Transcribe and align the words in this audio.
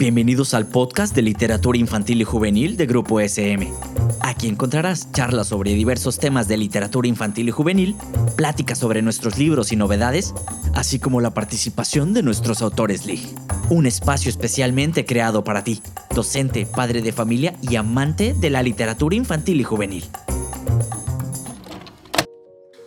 Bienvenidos 0.00 0.54
al 0.54 0.66
podcast 0.66 1.14
de 1.14 1.20
literatura 1.20 1.76
infantil 1.76 2.22
y 2.22 2.24
juvenil 2.24 2.78
de 2.78 2.86
Grupo 2.86 3.20
SM. 3.20 3.70
Aquí 4.20 4.48
encontrarás 4.48 5.12
charlas 5.12 5.48
sobre 5.48 5.74
diversos 5.74 6.18
temas 6.18 6.48
de 6.48 6.56
literatura 6.56 7.06
infantil 7.06 7.50
y 7.50 7.52
juvenil, 7.52 7.94
pláticas 8.34 8.78
sobre 8.78 9.02
nuestros 9.02 9.36
libros 9.36 9.72
y 9.72 9.76
novedades, 9.76 10.32
así 10.74 10.98
como 10.98 11.20
la 11.20 11.34
participación 11.34 12.14
de 12.14 12.22
nuestros 12.22 12.62
autores 12.62 13.04
Lee. 13.04 13.28
Un 13.68 13.84
espacio 13.84 14.30
especialmente 14.30 15.04
creado 15.04 15.44
para 15.44 15.64
ti, 15.64 15.82
docente, 16.14 16.64
padre 16.64 17.02
de 17.02 17.12
familia 17.12 17.54
y 17.60 17.76
amante 17.76 18.32
de 18.32 18.48
la 18.48 18.62
literatura 18.62 19.16
infantil 19.16 19.60
y 19.60 19.64
juvenil. 19.64 20.04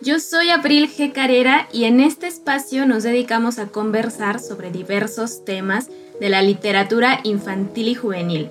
Yo 0.02 0.18
soy 0.18 0.50
Abril 0.50 0.90
G. 0.90 1.12
Carrera 1.12 1.68
y 1.72 1.84
en 1.84 2.00
este 2.00 2.26
espacio 2.26 2.86
nos 2.86 3.04
dedicamos 3.04 3.60
a 3.60 3.68
conversar 3.68 4.40
sobre 4.40 4.72
diversos 4.72 5.44
temas 5.44 5.88
de 6.20 6.28
la 6.28 6.42
literatura 6.42 7.20
infantil 7.24 7.88
y 7.88 7.94
juvenil. 7.94 8.50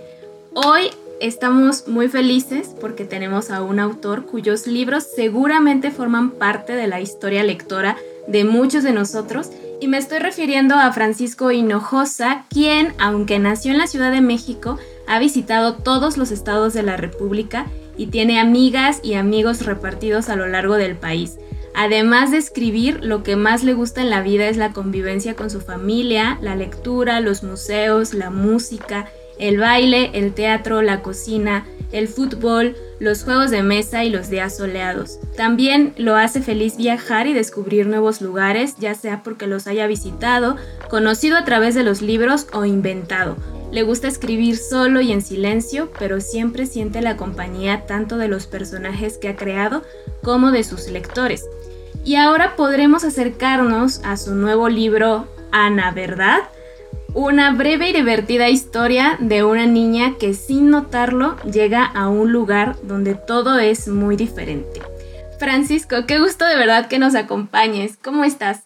Hoy 0.54 0.90
estamos 1.20 1.88
muy 1.88 2.10
felices 2.10 2.76
porque 2.80 3.06
tenemos 3.06 3.50
a 3.50 3.62
un 3.62 3.80
autor 3.80 4.26
cuyos 4.26 4.68
libros 4.68 5.06
seguramente 5.16 5.92
forman 5.92 6.32
parte 6.32 6.74
de 6.74 6.88
la 6.88 7.02
historia 7.02 7.44
lectora 7.44 7.98
de 8.28 8.44
muchos 8.44 8.84
de 8.84 8.94
nosotros 8.94 9.50
y 9.80 9.88
me 9.88 9.98
estoy 9.98 10.20
refiriendo 10.20 10.76
a 10.76 10.92
Francisco 10.94 11.52
Hinojosa, 11.52 12.46
quien, 12.50 12.94
aunque 13.00 13.40
nació 13.40 13.72
en 13.72 13.80
la 13.80 13.88
Ciudad 13.88 14.12
de 14.12 14.22
México, 14.22 14.78
ha 15.08 15.20
visitado 15.20 15.76
todos 15.76 16.18
los 16.18 16.32
estados 16.32 16.74
de 16.74 16.84
la 16.84 16.96
República 16.96 17.66
y 17.98 18.08
tiene 18.08 18.40
amigas 18.40 19.00
y 19.04 19.16
amigos 19.16 19.66
repartidos 19.66 20.30
a 20.30 20.36
lo 20.36 20.48
largo 20.48 20.76
del 20.76 20.96
país. 20.96 21.38
Además 21.76 22.32
de 22.32 22.38
escribir, 22.38 23.04
lo 23.04 23.24
que 23.24 23.36
más 23.36 23.64
le 23.64 23.74
gusta 23.74 24.02
en 24.02 24.10
la 24.10 24.22
vida 24.22 24.48
es 24.48 24.58
la 24.58 24.74
convivencia 24.74 25.36
con 25.36 25.50
su 25.50 25.60
familia, 25.60 26.38
la 26.42 26.56
lectura, 26.56 27.20
los 27.20 27.44
museos, 27.44 28.14
la 28.14 28.30
música, 28.30 29.08
el 29.40 29.58
baile, 29.58 30.12
el 30.14 30.34
teatro, 30.34 30.82
la 30.82 31.02
cocina, 31.02 31.66
el 31.92 32.08
fútbol, 32.08 32.76
los 33.00 33.24
juegos 33.24 33.52
de 33.52 33.64
mesa 33.64 34.04
y 34.04 34.10
los 34.10 34.30
días 34.30 34.58
soleados. 34.58 35.20
También 35.36 35.94
lo 35.98 36.16
hace 36.16 36.42
feliz 36.42 36.78
viajar 36.78 37.28
y 37.28 37.34
descubrir 37.34 37.88
nuevos 37.88 38.22
lugares, 38.22 38.76
ya 38.78 38.94
sea 38.94 39.24
porque 39.24 39.48
los 39.48 39.68
haya 39.68 39.88
visitado, 39.88 40.58
conocido 40.90 41.38
a 41.38 41.46
través 41.46 41.76
de 41.76 41.84
los 41.84 42.02
libros 42.02 42.48
o 42.54 42.66
inventado. 42.66 43.36
Le 43.72 43.82
gusta 43.82 44.08
escribir 44.08 44.58
solo 44.58 45.02
y 45.02 45.12
en 45.12 45.24
silencio, 45.24 45.92
pero 45.98 46.22
siempre 46.22 46.68
siente 46.68 47.02
la 47.02 47.18
compañía 47.18 47.88
tanto 47.88 48.18
de 48.18 48.28
los 48.28 48.46
personajes 48.46 49.18
que 49.18 49.30
ha 49.30 49.36
creado 49.36 49.82
como 50.22 50.52
de 50.52 50.64
sus 50.64 50.88
lectores. 50.90 51.44
Y 52.06 52.16
ahora 52.16 52.56
podremos 52.56 53.04
acercarnos 53.06 54.02
a 54.04 54.18
su 54.18 54.36
nuevo 54.36 54.68
libro 54.68 55.28
Ana, 55.52 55.92
¿verdad? 55.92 56.40
Una 57.14 57.54
breve 57.54 57.90
y 57.90 57.94
divertida 57.94 58.50
historia 58.50 59.18
de 59.20 59.44
una 59.44 59.68
niña 59.68 60.18
que 60.20 60.34
sin 60.34 60.70
notarlo 60.70 61.38
llega 61.44 61.86
a 61.86 62.10
un 62.10 62.34
lugar 62.34 62.76
donde 62.84 63.16
todo 63.16 63.60
es 63.60 63.88
muy 63.88 64.18
diferente. 64.18 64.82
Francisco, 65.40 66.06
qué 66.08 66.20
gusto 66.20 66.46
de 66.46 66.58
verdad 66.58 66.88
que 66.88 67.00
nos 67.00 67.16
acompañes. 67.16 67.98
¿Cómo 68.04 68.24
estás? 68.24 68.64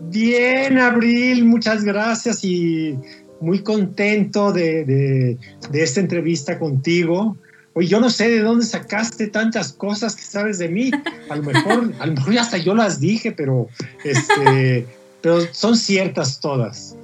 Bien, 0.00 0.78
Abril, 0.78 1.44
muchas 1.44 1.82
gracias 1.82 2.44
y 2.44 2.96
muy 3.40 3.62
contento 3.62 4.52
de, 4.52 4.84
de 4.84 5.82
esta 5.82 6.00
entrevista 6.00 6.58
contigo. 6.58 7.36
Oye, 7.74 7.88
yo 7.88 8.00
no 8.00 8.10
sé 8.10 8.28
de 8.28 8.40
dónde 8.40 8.66
sacaste 8.66 9.28
tantas 9.28 9.72
cosas 9.72 10.14
que 10.14 10.22
sabes 10.22 10.58
de 10.58 10.68
mí. 10.68 10.90
A 11.28 11.36
lo 11.36 11.42
mejor, 11.42 11.92
a 11.98 12.06
lo 12.06 12.12
mejor 12.12 12.38
hasta 12.38 12.58
yo 12.58 12.74
las 12.74 13.00
dije, 13.00 13.32
pero, 13.32 13.68
este, 14.04 14.86
pero 15.20 15.40
son 15.52 15.76
ciertas 15.76 16.40
todas. 16.40 16.96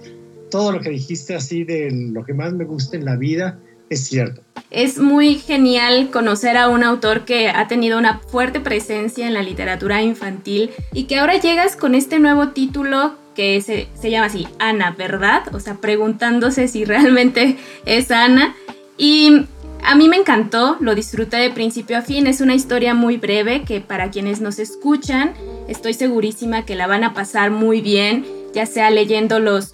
Todo 0.50 0.72
lo 0.72 0.80
que 0.80 0.90
dijiste 0.90 1.34
así 1.34 1.64
de 1.64 1.90
lo 1.90 2.24
que 2.24 2.34
más 2.34 2.52
me 2.52 2.64
gusta 2.64 2.96
en 2.96 3.04
la 3.04 3.16
vida 3.16 3.58
es 3.88 4.06
cierto. 4.06 4.42
Es 4.70 4.98
muy 4.98 5.36
genial 5.36 6.10
conocer 6.10 6.58
a 6.58 6.68
un 6.68 6.84
autor 6.84 7.24
que 7.24 7.48
ha 7.48 7.68
tenido 7.68 7.98
una 7.98 8.18
fuerte 8.18 8.60
presencia 8.60 9.26
en 9.26 9.32
la 9.32 9.42
literatura 9.42 10.02
infantil 10.02 10.70
y 10.92 11.04
que 11.04 11.16
ahora 11.18 11.40
llegas 11.40 11.74
con 11.74 11.94
este 11.94 12.18
nuevo 12.18 12.48
título 12.48 13.14
que 13.34 13.60
se, 13.62 13.88
se 13.98 14.10
llama 14.10 14.26
así, 14.26 14.46
Ana, 14.58 14.90
¿verdad? 14.90 15.54
O 15.54 15.60
sea, 15.60 15.76
preguntándose 15.76 16.68
si 16.68 16.84
realmente 16.84 17.56
es 17.86 18.10
Ana. 18.10 18.54
Y 18.98 19.46
a 19.84 19.94
mí 19.94 20.08
me 20.08 20.16
encantó, 20.16 20.76
lo 20.80 20.94
disfruté 20.94 21.38
de 21.38 21.50
principio 21.50 21.98
a 21.98 22.02
fin, 22.02 22.26
es 22.26 22.40
una 22.40 22.54
historia 22.54 22.94
muy 22.94 23.16
breve 23.16 23.62
que 23.62 23.80
para 23.80 24.10
quienes 24.10 24.40
nos 24.40 24.58
escuchan 24.58 25.34
estoy 25.68 25.94
segurísima 25.94 26.64
que 26.64 26.76
la 26.76 26.86
van 26.86 27.04
a 27.04 27.14
pasar 27.14 27.50
muy 27.50 27.80
bien, 27.80 28.26
ya 28.54 28.66
sea 28.66 28.90
leyéndolos 28.90 29.72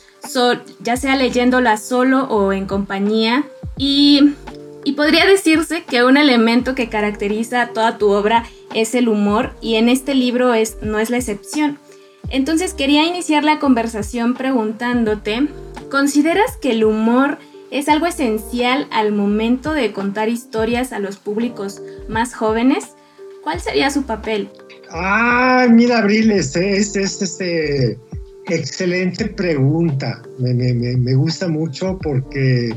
ya 0.81 0.97
sea 0.97 1.17
leyéndola 1.17 1.77
solo 1.77 2.25
o 2.25 2.53
en 2.53 2.67
compañía 2.67 3.45
y, 3.77 4.33
y 4.85 4.93
podría 4.93 5.27
decirse 5.27 5.85
que 5.85 6.05
un 6.05 6.17
elemento 6.17 6.75
que 6.75 6.89
caracteriza 6.89 7.69
toda 7.69 7.99
tu 7.99 8.11
obra 8.11 8.45
es 8.75 8.95
el 8.95 9.09
humor 9.09 9.55
y 9.61 9.77
en 9.77 9.89
este 9.89 10.15
libro 10.15 10.55
es, 10.55 10.79
no 10.83 10.99
es 10.99 11.11
la 11.11 11.19
excepción. 11.19 11.79
Entonces 12.31 12.73
quería 12.73 13.05
iniciar 13.05 13.45
la 13.45 13.59
conversación 13.59 14.35
preguntándote, 14.35 15.47
¿consideras 15.91 16.57
que 16.57 16.73
el 16.73 16.85
humor 16.85 17.39
es 17.75 17.89
algo 17.89 18.07
esencial 18.07 18.87
al 18.93 19.11
momento 19.11 19.73
de 19.73 19.93
contar 19.93 20.29
historias 20.29 20.93
a 20.93 21.01
los 21.01 21.17
públicos 21.17 21.83
más 22.09 22.33
jóvenes? 22.33 22.95
¿Cuál 23.43 23.61
sería 23.61 23.91
su 23.91 24.05
papel? 24.05 24.49
Ah, 24.91 25.67
mira, 25.69 25.99
Abril, 25.99 26.31
es, 26.31 26.55
es, 26.55 26.95
este, 26.95 27.99
excelente 28.47 29.27
pregunta. 29.27 30.23
Me, 30.39 31.15
gusta 31.15 31.49
mucho 31.49 31.99
porque 32.01 32.73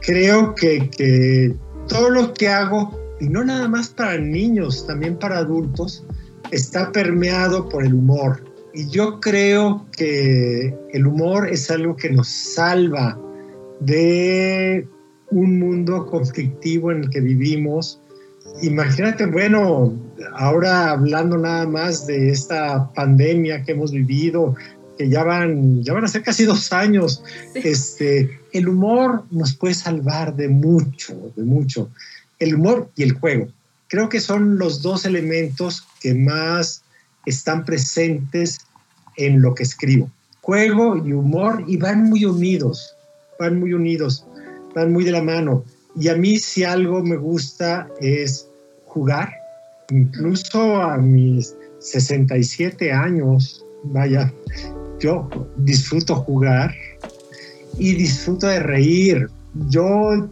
creo 0.00 0.56
que, 0.56 0.90
que 0.90 1.54
todo 1.86 2.10
lo 2.10 2.34
que 2.34 2.48
hago, 2.48 2.98
y 3.20 3.28
no 3.28 3.44
nada 3.44 3.68
más 3.68 3.90
para 3.90 4.18
niños, 4.18 4.84
también 4.88 5.16
para 5.20 5.38
adultos, 5.38 6.04
está 6.50 6.90
permeado 6.90 7.68
por 7.68 7.84
el 7.84 7.94
humor. 7.94 8.42
Y 8.74 8.88
yo 8.88 9.20
creo 9.20 9.86
que 9.96 10.74
el 10.92 11.06
humor 11.06 11.48
es 11.48 11.70
algo 11.70 11.94
que 11.94 12.10
nos 12.10 12.26
salva 12.26 13.16
de 13.86 14.86
un 15.30 15.58
mundo 15.58 16.06
conflictivo 16.06 16.92
en 16.92 17.04
el 17.04 17.10
que 17.10 17.20
vivimos. 17.20 17.98
Imagínate, 18.60 19.26
bueno, 19.26 19.94
ahora 20.34 20.90
hablando 20.90 21.38
nada 21.38 21.66
más 21.66 22.06
de 22.06 22.30
esta 22.30 22.92
pandemia 22.92 23.64
que 23.64 23.72
hemos 23.72 23.92
vivido, 23.92 24.54
que 24.98 25.08
ya 25.08 25.24
van, 25.24 25.82
ya 25.82 25.94
van 25.94 26.04
a 26.04 26.08
ser 26.08 26.22
casi 26.22 26.44
dos 26.44 26.72
años, 26.72 27.24
este, 27.54 28.38
el 28.52 28.68
humor 28.68 29.24
nos 29.30 29.54
puede 29.54 29.74
salvar 29.74 30.36
de 30.36 30.48
mucho, 30.48 31.32
de 31.34 31.42
mucho. 31.42 31.88
El 32.38 32.56
humor 32.56 32.90
y 32.94 33.04
el 33.04 33.12
juego. 33.12 33.48
Creo 33.88 34.08
que 34.08 34.20
son 34.20 34.58
los 34.58 34.82
dos 34.82 35.04
elementos 35.04 35.86
que 36.00 36.14
más 36.14 36.82
están 37.26 37.64
presentes 37.64 38.60
en 39.16 39.40
lo 39.40 39.54
que 39.54 39.62
escribo. 39.62 40.10
Juego 40.40 40.96
y 40.96 41.12
humor 41.12 41.64
y 41.66 41.76
van 41.76 42.04
muy 42.04 42.24
unidos 42.24 42.94
van 43.38 43.58
muy 43.58 43.72
unidos, 43.72 44.26
van 44.74 44.92
muy 44.92 45.04
de 45.04 45.12
la 45.12 45.22
mano. 45.22 45.64
Y 45.96 46.08
a 46.08 46.16
mí 46.16 46.38
si 46.38 46.64
algo 46.64 47.02
me 47.02 47.16
gusta 47.16 47.88
es 48.00 48.48
jugar, 48.86 49.30
incluso 49.90 50.80
a 50.80 50.96
mis 50.98 51.54
67 51.80 52.92
años, 52.92 53.64
vaya, 53.84 54.32
yo 55.00 55.28
disfruto 55.56 56.16
jugar 56.16 56.72
y 57.78 57.94
disfruto 57.94 58.46
de 58.46 58.60
reír. 58.60 59.28
Yo 59.68 60.28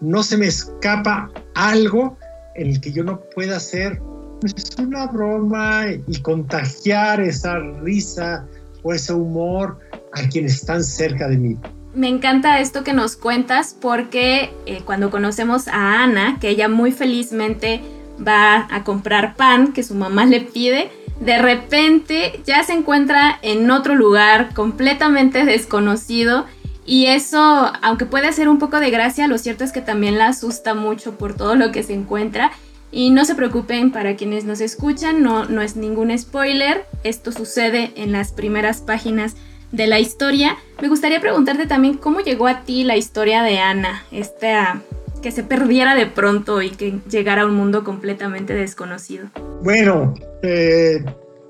no 0.00 0.22
se 0.22 0.36
me 0.36 0.46
escapa 0.46 1.30
algo 1.54 2.16
en 2.56 2.68
el 2.68 2.80
que 2.80 2.92
yo 2.92 3.02
no 3.02 3.20
pueda 3.34 3.56
hacer 3.56 4.00
pues, 4.40 4.54
una 4.78 5.06
broma 5.06 5.86
y 6.06 6.20
contagiar 6.22 7.20
esa 7.20 7.58
risa 7.58 8.46
o 8.82 8.92
ese 8.92 9.12
humor 9.12 9.78
a 10.12 10.28
quienes 10.28 10.54
están 10.54 10.84
cerca 10.84 11.28
de 11.28 11.38
mí 11.38 11.58
me 11.94 12.08
encanta 12.08 12.60
esto 12.60 12.84
que 12.84 12.92
nos 12.92 13.16
cuentas 13.16 13.76
porque 13.80 14.54
eh, 14.66 14.82
cuando 14.84 15.10
conocemos 15.10 15.68
a 15.68 16.02
Ana, 16.02 16.38
que 16.40 16.48
ella 16.48 16.68
muy 16.68 16.92
felizmente 16.92 17.80
va 18.26 18.68
a 18.70 18.84
comprar 18.84 19.34
pan 19.36 19.72
que 19.72 19.82
su 19.82 19.94
mamá 19.94 20.26
le 20.26 20.40
pide, 20.40 20.90
de 21.20 21.38
repente 21.38 22.40
ya 22.46 22.62
se 22.64 22.72
encuentra 22.72 23.38
en 23.42 23.70
otro 23.70 23.94
lugar 23.94 24.54
completamente 24.54 25.44
desconocido 25.44 26.46
y 26.86 27.06
eso, 27.06 27.72
aunque 27.82 28.06
puede 28.06 28.32
ser 28.32 28.48
un 28.48 28.58
poco 28.58 28.80
de 28.80 28.90
gracia, 28.90 29.28
lo 29.28 29.38
cierto 29.38 29.64
es 29.64 29.72
que 29.72 29.80
también 29.80 30.18
la 30.18 30.28
asusta 30.28 30.74
mucho 30.74 31.16
por 31.18 31.34
todo 31.34 31.54
lo 31.54 31.70
que 31.70 31.82
se 31.82 31.94
encuentra. 31.94 32.50
Y 32.90 33.10
no 33.10 33.24
se 33.24 33.36
preocupen 33.36 33.92
para 33.92 34.16
quienes 34.16 34.44
nos 34.44 34.60
escuchan, 34.60 35.22
no, 35.22 35.44
no 35.44 35.62
es 35.62 35.76
ningún 35.76 36.16
spoiler, 36.18 36.86
esto 37.04 37.30
sucede 37.30 37.92
en 37.94 38.10
las 38.10 38.32
primeras 38.32 38.80
páginas 38.80 39.36
de 39.72 39.86
la 39.86 40.00
historia, 40.00 40.56
me 40.80 40.88
gustaría 40.88 41.20
preguntarte 41.20 41.66
también 41.66 41.96
cómo 41.96 42.20
llegó 42.20 42.46
a 42.46 42.64
ti 42.64 42.84
la 42.84 42.96
historia 42.96 43.42
de 43.42 43.58
Ana, 43.58 44.04
esta 44.10 44.82
que 45.22 45.30
se 45.30 45.42
perdiera 45.42 45.94
de 45.94 46.06
pronto 46.06 46.62
y 46.62 46.70
que 46.70 46.98
llegara 47.10 47.42
a 47.42 47.46
un 47.46 47.54
mundo 47.54 47.84
completamente 47.84 48.54
desconocido. 48.54 49.26
Bueno, 49.62 50.14
te, 50.40 51.04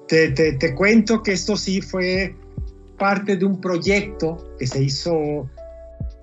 te, 0.09 0.75
cuento 0.75 1.23
que 1.23 1.33
esto 1.33 1.57
sí 1.57 1.81
fue 1.81 2.35
parte 2.99 3.37
de 3.37 3.45
un 3.45 3.61
proyecto 3.61 4.45
que 4.59 4.67
se 4.67 4.83
hizo 4.83 5.49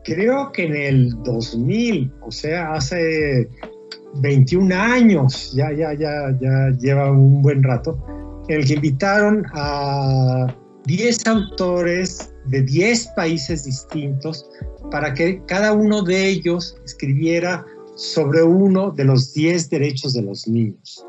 creo 0.03 0.51
que 0.51 0.65
en 0.65 0.75
el 0.75 1.23
2000, 1.23 2.13
o 2.21 2.31
sea, 2.31 2.73
hace 2.73 3.49
21 4.15 4.73
años, 4.73 5.53
ya, 5.53 5.71
ya, 5.71 5.93
ya, 5.93 6.33
ya 6.39 6.69
lleva 6.79 7.11
un 7.11 7.41
buen 7.41 7.61
rato, 7.61 7.97
en 8.47 8.61
el 8.61 8.67
que 8.67 8.73
invitaron 8.75 9.45
a 9.53 10.47
10 10.87 11.27
autores 11.27 12.31
de 12.45 12.61
10 12.61 13.07
países 13.15 13.65
distintos 13.65 14.49
para 14.89 15.13
que 15.13 15.41
cada 15.45 15.73
uno 15.73 16.01
de 16.01 16.29
ellos 16.29 16.77
escribiera 16.85 17.65
sobre 17.95 18.41
uno 18.41 18.91
de 18.91 19.03
los 19.03 19.33
10 19.33 19.69
derechos 19.69 20.13
de 20.13 20.21
los 20.21 20.47
niños. 20.47 21.05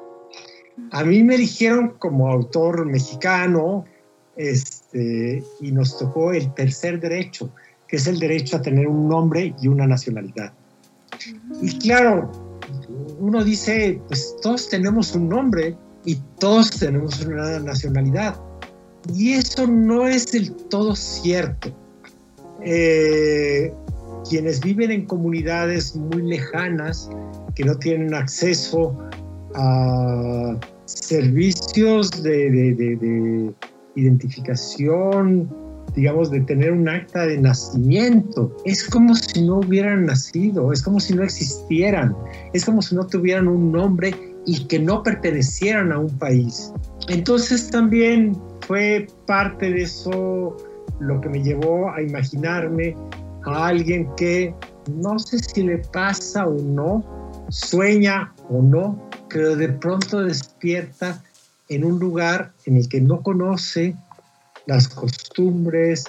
A 0.91 1.05
mí 1.05 1.23
me 1.23 1.37
dijeron 1.37 1.95
como 1.99 2.29
autor 2.29 2.87
mexicano, 2.87 3.85
este, 4.37 5.45
y 5.61 5.71
nos 5.71 5.97
tocó 5.97 6.33
el 6.33 6.53
tercer 6.55 6.99
derecho, 6.99 7.53
que 7.87 7.97
es 7.97 8.07
el 8.09 8.19
derecho 8.19 8.57
a 8.57 8.63
tener 8.63 8.89
un 8.89 9.09
nombre 9.09 9.55
y 9.63 9.69
una 9.69 9.87
nacionalidad. 9.87 10.53
Y 11.63 11.79
claro, 11.79 12.33
uno 13.21 13.45
dice, 13.45 14.01
pues 14.09 14.35
todos 14.43 14.69
tenemos 14.69 15.15
un 15.15 15.29
nombre 15.29 15.77
y 16.05 16.17
todos 16.41 16.71
tenemos 16.71 17.21
una 17.25 17.61
nacionalidad. 17.61 18.48
Y 19.15 19.33
eso 19.33 19.67
no 19.67 20.07
es 20.07 20.33
del 20.33 20.53
todo 20.69 20.95
cierto. 20.95 21.75
Eh, 22.65 23.73
quienes 24.29 24.61
viven 24.61 24.91
en 24.91 25.07
comunidades 25.07 25.97
muy 25.97 26.23
lejanas, 26.23 27.11
que 27.55 27.65
no 27.65 27.75
tienen 27.77 28.15
acceso 28.15 28.97
a 29.55 30.57
servicios 30.85 32.23
de, 32.23 33.53
identificación, 33.97 35.49
digamos, 35.95 36.31
de 36.31 36.41
tener 36.43 36.73
un 36.73 36.89
acta 36.89 37.27
de 37.27 37.39
nacimiento. 37.39 38.55
Es 38.65 38.89
como 38.89 39.15
si 39.15 39.43
no 39.45 39.59
hubieran 39.59 40.07
nacido, 40.07 40.73
es 40.73 40.83
como 40.83 41.01
si 41.01 41.15
no 41.15 41.23
existieran, 41.23 42.15
es 42.53 42.65
como 42.65 42.83
si 42.83 42.95
no 42.95 43.07
tuvieran 43.07 43.49
un 43.49 43.73
nombre 43.73 44.15
y 44.47 44.65
que 44.67 44.79
no 44.79 45.03
pertenecieran 45.03 45.91
a 45.93 45.99
un 45.99 46.11
país. 46.19 46.73
Entonces 47.09 47.71
también 47.71 48.37
fue 48.69 49.07
parte 49.27 49.71
de 49.71 49.83
eso 49.83 50.55
lo 51.01 51.21
que 51.23 51.31
me 51.31 51.43
llevó 51.43 51.91
a 51.91 52.03
imaginarme 52.03 52.95
a 53.47 53.69
alguien 53.69 54.15
que 54.15 54.55
no 54.93 55.19
sé 55.19 55.39
si 55.39 55.63
le 55.63 55.79
pasa 55.79 56.47
o 56.47 56.53
no, 56.53 57.03
sueña 57.49 58.35
o 58.51 58.61
no, 58.61 59.09
pero 59.31 59.57
de 59.57 59.71
pronto 59.71 60.23
despierta 60.23 61.23
en 61.71 61.83
un 61.83 61.99
lugar 61.99 62.53
en 62.67 62.77
el 62.77 62.89
que 62.91 63.01
no 63.01 63.23
conoce 63.23 63.97
las 64.67 64.87
costumbres, 64.87 66.05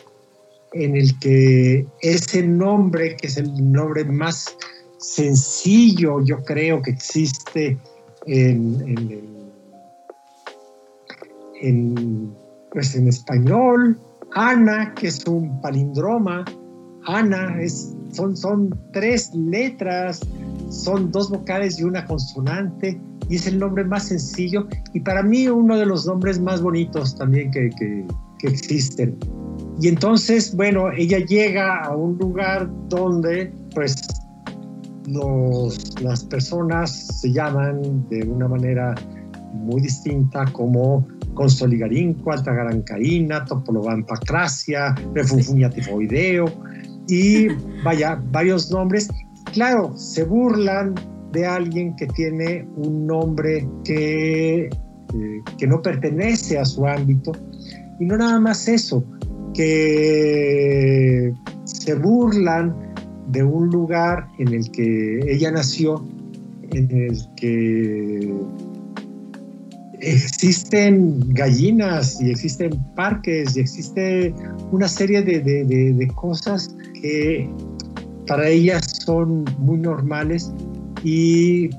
en 0.74 0.98
el 0.98 1.18
que 1.20 1.88
ese 2.02 2.44
nombre, 2.46 3.16
que 3.16 3.28
es 3.28 3.38
el 3.38 3.72
nombre 3.72 4.04
más 4.04 4.54
sencillo, 4.98 6.22
yo 6.26 6.44
creo 6.44 6.82
que 6.82 6.92
existe 6.92 7.78
en, 8.26 9.18
en, 11.62 12.36
pues 12.72 12.96
en 12.96 13.08
español, 13.08 14.00
Ana, 14.34 14.94
que 14.96 15.08
es 15.08 15.26
un 15.26 15.60
palindroma, 15.62 16.46
Ana, 17.06 17.60
es, 17.62 17.96
son, 18.12 18.36
son 18.36 18.78
tres 18.94 19.34
letras, 19.34 20.22
son 20.70 21.12
dos 21.12 21.30
vocales 21.30 21.80
y 21.80 21.84
una 21.84 22.06
consonante, 22.06 23.00
y 23.30 23.36
es 23.36 23.48
el 23.48 23.60
nombre 23.60 23.84
más 23.84 24.08
sencillo 24.08 24.68
y 24.94 25.00
para 25.00 25.22
mí 25.24 25.48
uno 25.48 25.78
de 25.78 25.86
los 25.86 26.06
nombres 26.06 26.40
más 26.40 26.62
bonitos 26.62 27.16
también 27.16 27.52
que, 27.52 27.70
que, 27.78 28.06
existen. 28.42 29.18
Y 29.82 29.90
entonces, 29.90 30.56
bueno, 30.56 30.92
ella 30.98 31.20
llega 31.20 31.84
a 31.84 31.96
un 31.96 32.18
lugar 32.18 32.70
donde 32.88 33.54
pues 33.76 33.96
los, 35.08 36.02
las 36.02 36.24
personas 36.24 37.20
se 37.20 37.32
llaman 37.34 38.08
de 38.10 38.24
una 38.24 38.48
manera 38.48 38.96
muy 39.54 39.82
distinta 39.82 40.46
como 40.54 41.06
Consoligarín, 41.40 42.16
Cuantagarancaína, 42.16 43.46
Topolovampacracia, 43.46 44.94
Refunfuña 45.16 45.70
tifoideo 45.70 46.52
y 47.08 47.48
vaya, 47.82 48.22
varios 48.34 48.70
nombres. 48.70 49.08
Claro, 49.54 49.96
se 49.98 50.26
burlan 50.26 50.96
de 51.32 51.46
alguien 51.46 51.96
que 51.96 52.08
tiene 52.08 52.68
un 52.76 53.08
nombre 53.08 53.66
que, 53.86 54.66
eh, 54.66 54.70
que 55.58 55.66
no 55.66 55.82
pertenece 55.82 56.60
a 56.60 56.66
su 56.66 56.86
ámbito. 56.86 57.32
Y 58.02 58.06
no 58.06 58.18
nada 58.18 58.42
más 58.42 58.68
eso, 58.68 59.02
que 59.54 61.34
se 61.64 61.96
burlan 61.96 62.76
de 63.30 63.46
un 63.46 63.70
lugar 63.70 64.28
en 64.40 64.54
el 64.54 64.70
que 64.72 65.20
ella 65.26 65.52
nació, 65.52 66.06
en 66.74 66.92
el 66.92 67.18
que 67.38 68.34
existen 70.02 71.20
gallinas 71.34 72.22
y 72.22 72.32
existen 72.32 72.72
parques 72.96 73.56
y 73.56 73.62
existe 73.62 74.34
una 74.72 74.88
serie 74.88 75.22
de, 75.22 75.42
de 75.42 76.08
cosas 76.16 76.76
que 77.02 77.50
para 78.28 78.48
ellas 78.48 79.02
son 79.06 79.46
muy 79.58 79.78
normales 79.78 80.52
y 81.04 81.70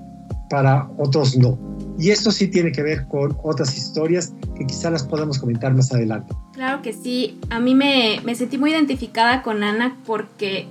para 0.51 0.89
otros 0.99 1.37
no. 1.37 1.59
Y 1.99 2.11
esto 2.11 2.31
sí 2.33 2.49
tiene 2.49 2.73
que 2.73 2.83
ver 2.83 3.07
con 3.09 3.37
otras 3.43 3.77
historias 3.77 4.33
que 4.57 4.67
quizá 4.67 4.91
las 4.91 5.03
podamos 5.03 5.39
comentar 5.39 5.75
más 5.75 5.93
adelante. 5.93 6.35
Claro 6.55 6.83
que 6.83 6.93
sí. 6.93 7.39
A 7.51 7.61
mí 7.61 7.75
me, 7.75 8.21
me 8.25 8.35
sentí 8.35 8.59
muy 8.59 8.73
identificada 8.73 9.43
con 9.43 9.63
Ana 9.63 9.99
porque 10.07 10.67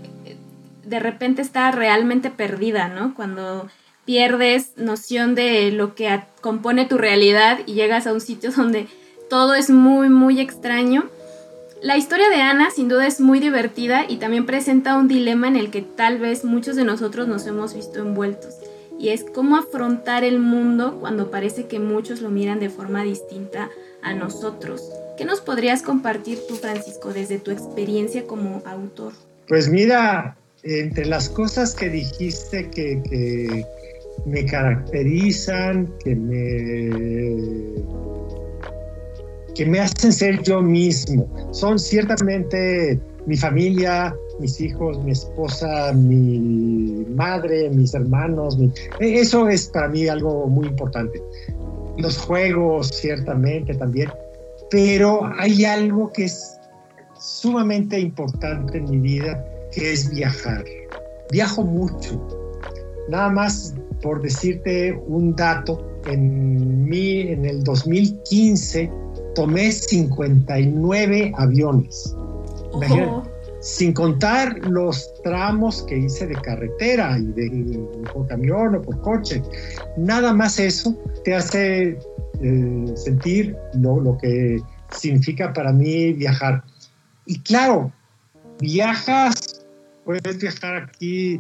de 0.85 0.99
repente 0.99 1.41
está 1.41 1.71
realmente 1.71 2.31
perdida, 2.31 2.89
¿no? 2.89 3.13
Cuando 3.13 3.69
pierdes 4.09 4.71
noción 4.75 5.35
de 5.35 5.69
lo 5.69 5.94
que 5.94 6.23
compone 6.41 6.88
tu 6.88 6.97
realidad 6.97 7.59
y 7.67 7.75
llegas 7.75 8.07
a 8.07 8.13
un 8.13 8.21
sitio 8.21 8.51
donde 8.57 8.88
todo 9.29 9.53
es 9.53 9.69
muy, 9.69 10.09
muy 10.09 10.41
extraño. 10.41 11.07
La 11.83 11.95
historia 11.95 12.27
de 12.29 12.41
Ana 12.41 12.71
sin 12.71 12.89
duda 12.89 13.06
es 13.06 13.21
muy 13.21 13.39
divertida 13.39 14.06
y 14.09 14.17
también 14.17 14.47
presenta 14.47 14.97
un 14.97 15.07
dilema 15.07 15.47
en 15.47 15.56
el 15.56 15.69
que 15.69 15.83
tal 15.83 16.17
vez 16.17 16.44
muchos 16.44 16.75
de 16.75 16.85
nosotros 16.85 17.27
nos 17.27 17.45
hemos 17.45 17.75
visto 17.75 18.00
envueltos. 18.00 18.56
Y 18.97 19.09
es 19.09 19.25
cómo 19.31 19.57
afrontar 19.57 20.23
el 20.23 20.39
mundo 20.39 20.97
cuando 21.00 21.29
parece 21.29 21.67
que 21.67 21.77
muchos 21.77 22.21
lo 22.21 22.31
miran 22.31 22.59
de 22.59 22.71
forma 22.71 23.03
distinta 23.03 23.69
a 24.01 24.15
nosotros. 24.15 24.89
¿Qué 25.19 25.25
nos 25.25 25.39
podrías 25.39 25.83
compartir 25.83 26.39
tú, 26.47 26.56
Francisco, 26.56 27.13
desde 27.13 27.38
tu 27.38 27.51
experiencia 27.51 28.25
como 28.25 28.63
autor? 28.65 29.13
Pues 29.47 29.69
mira, 29.69 30.35
entre 30.63 31.06
las 31.06 31.30
cosas 31.30 31.75
que 31.75 31.89
dijiste 31.89 32.71
que, 32.71 33.66
me 34.26 34.45
caracterizan, 34.45 35.88
que 36.04 36.16
me 36.16 37.80
que 39.56 39.66
me 39.66 39.81
hacen 39.81 40.14
ser 40.14 40.42
yo 40.44 40.61
mismo. 40.61 41.28
Son 41.52 41.78
ciertamente 41.78 42.97
mi 43.26 43.35
familia, 43.35 44.16
mis 44.40 44.61
hijos, 44.61 45.04
mi 45.04 45.11
esposa, 45.11 45.92
mi 45.94 47.06
madre, 47.09 47.69
mis 47.69 47.94
hermanos. 47.94 48.57
Eso 48.99 49.49
es 49.49 49.68
para 49.68 49.90
mí 49.90 50.07
algo 50.07 50.47
muy 50.47 50.68
importante. 50.68 51.21
Los 51.97 52.18
juegos, 52.18 52.88
ciertamente 52.88 53.73
también. 53.76 54.09
Pero 54.71 55.30
hay 55.38 55.66
algo 55.66 56.11
que 56.14 56.26
es 56.26 56.57
sumamente 57.19 57.99
importante 57.99 58.78
en 58.78 58.90
mi 58.90 58.97
vida, 58.97 59.44
que 59.73 59.92
es 59.92 60.09
viajar. 60.09 60.64
Viajo 61.31 61.64
mucho. 61.64 62.26
Nada 63.09 63.30
más 63.30 63.76
por 64.01 64.21
decirte 64.21 64.94
un 65.07 65.35
dato, 65.35 65.85
en, 66.06 66.85
mi, 66.85 67.21
en 67.21 67.45
el 67.45 67.63
2015 67.63 68.91
tomé 69.35 69.71
59 69.71 71.33
aviones. 71.37 72.15
sin 73.61 73.91
contar 73.91 74.57
los 74.69 75.13
tramos 75.21 75.83
que 75.83 75.97
hice 75.97 76.27
de 76.27 76.35
carretera 76.35 77.19
y 77.19 77.25
de 77.25 77.79
por 78.13 78.25
camión 78.27 78.75
o 78.75 78.81
por 78.81 79.01
coche. 79.01 79.44
Nada 79.97 80.33
más 80.33 80.59
eso 80.59 80.95
te 81.25 81.35
hace 81.35 81.99
eh, 82.41 82.85
sentir 82.95 83.57
lo, 83.73 83.99
lo 83.99 84.18
que 84.18 84.61
significa 84.91 85.51
para 85.51 85.73
mí 85.73 86.13
viajar. 86.13 86.63
Y 87.25 87.39
claro, 87.39 87.91
viajas, 88.59 89.65
puedes 90.06 90.37
viajar 90.39 90.75
aquí, 90.77 91.39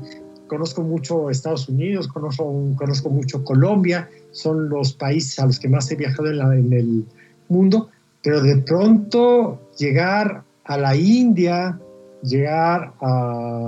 conozco 0.49 0.81
mucho 0.81 1.29
Estados 1.29 1.69
Unidos, 1.69 2.09
conozco, 2.09 2.43
conozco 2.75 3.09
mucho 3.09 3.45
Colombia, 3.45 4.09
son 4.31 4.67
los 4.67 4.91
países 4.91 5.39
a 5.39 5.45
los 5.45 5.57
que 5.59 5.69
más 5.69 5.89
he 5.91 5.95
viajado 5.95 6.29
en 6.29 6.73
el 6.73 7.05
mundo, 7.47 7.89
pero 8.21 8.41
de 8.41 8.57
pronto 8.57 9.61
llegar 9.77 10.43
a 10.65 10.77
la 10.77 10.95
India, 10.95 11.79
llegar 12.21 12.93
a 12.99 13.67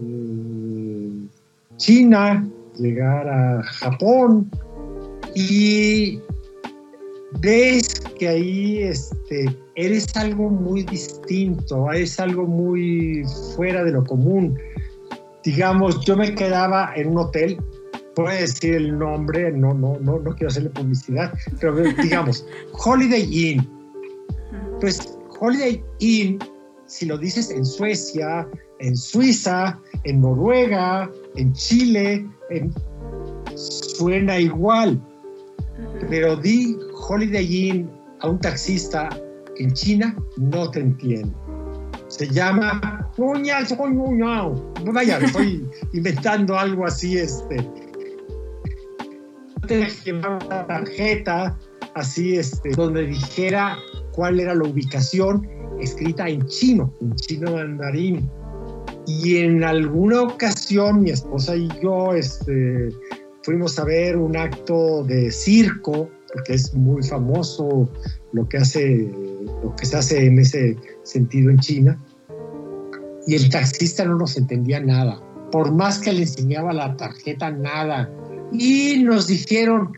mm, 0.00 1.26
China, 1.76 2.48
llegar 2.78 3.28
a 3.28 3.62
Japón 3.64 4.48
y 5.34 6.20
ves 7.40 8.00
que 8.18 8.28
ahí 8.28 8.78
este, 8.78 9.56
eres 9.74 10.16
algo 10.16 10.48
muy 10.50 10.82
distinto, 10.82 11.90
es 11.92 12.18
algo 12.18 12.46
muy 12.46 13.24
fuera 13.54 13.84
de 13.84 13.92
lo 13.92 14.04
común. 14.04 14.58
Digamos, 15.44 16.04
yo 16.04 16.16
me 16.16 16.34
quedaba 16.34 16.92
en 16.96 17.08
un 17.08 17.18
hotel, 17.18 17.58
puedo 18.14 18.28
decir 18.28 18.74
el 18.74 18.98
nombre, 18.98 19.52
no, 19.52 19.72
no, 19.72 19.98
no, 20.00 20.18
no 20.18 20.34
quiero 20.34 20.48
hacerle 20.48 20.70
publicidad, 20.70 21.32
pero 21.60 21.74
digamos, 22.02 22.44
Holiday 22.72 23.28
Inn. 23.30 23.68
Pues 24.80 25.16
Holiday 25.40 25.82
Inn, 26.00 26.38
si 26.86 27.06
lo 27.06 27.16
dices 27.18 27.50
en 27.50 27.64
Suecia, 27.64 28.48
en 28.80 28.96
Suiza, 28.96 29.78
en 30.04 30.20
Noruega, 30.20 31.10
en 31.36 31.52
Chile, 31.52 32.26
suena 33.54 34.38
igual. 34.38 35.00
Pero 36.08 36.36
di 36.36 36.76
Holiday 37.08 37.68
Inn 37.68 37.90
a 38.20 38.28
un 38.28 38.40
taxista 38.40 39.08
en 39.58 39.72
China, 39.72 40.16
no 40.36 40.70
te 40.70 40.80
entiende. 40.80 41.32
Se 42.18 42.26
llama 42.26 43.08
Vaya, 44.92 45.18
estoy 45.18 45.64
inventando 45.92 46.58
algo 46.58 46.84
así, 46.84 47.16
este. 47.16 47.64
Te 49.68 49.86
una 50.12 50.66
tarjeta 50.66 51.56
así, 51.94 52.36
este, 52.36 52.70
donde 52.70 53.06
dijera 53.06 53.78
cuál 54.10 54.40
era 54.40 54.52
la 54.56 54.64
ubicación 54.64 55.46
escrita 55.78 56.28
en 56.28 56.44
chino, 56.46 56.92
en 57.00 57.14
chino 57.14 57.52
mandarín. 57.52 58.28
Y 59.06 59.36
en 59.36 59.62
alguna 59.62 60.22
ocasión 60.22 61.02
mi 61.02 61.10
esposa 61.10 61.54
y 61.54 61.68
yo 61.80 62.14
este, 62.14 62.88
fuimos 63.42 63.78
a 63.78 63.84
ver 63.84 64.16
un 64.16 64.36
acto 64.36 65.04
de 65.04 65.30
circo, 65.30 66.10
porque 66.34 66.54
es 66.54 66.74
muy 66.74 67.00
famoso 67.04 67.88
lo 68.32 68.48
que 68.48 68.58
hace 68.58 69.08
lo 69.62 69.74
que 69.76 69.86
se 69.86 69.96
hace 69.96 70.26
en 70.26 70.38
ese 70.38 70.76
sentido 71.04 71.50
en 71.50 71.58
China. 71.58 71.98
Y 73.28 73.34
el 73.34 73.50
taxista 73.50 74.04
no 74.06 74.16
nos 74.16 74.36
entendía 74.36 74.80
nada. 74.80 75.20
Por 75.52 75.70
más 75.70 75.98
que 75.98 76.12
le 76.12 76.22
enseñaba 76.22 76.72
la 76.72 76.96
tarjeta, 76.96 77.50
nada. 77.50 78.10
Y 78.52 79.04
nos 79.04 79.26
dijeron, 79.26 79.92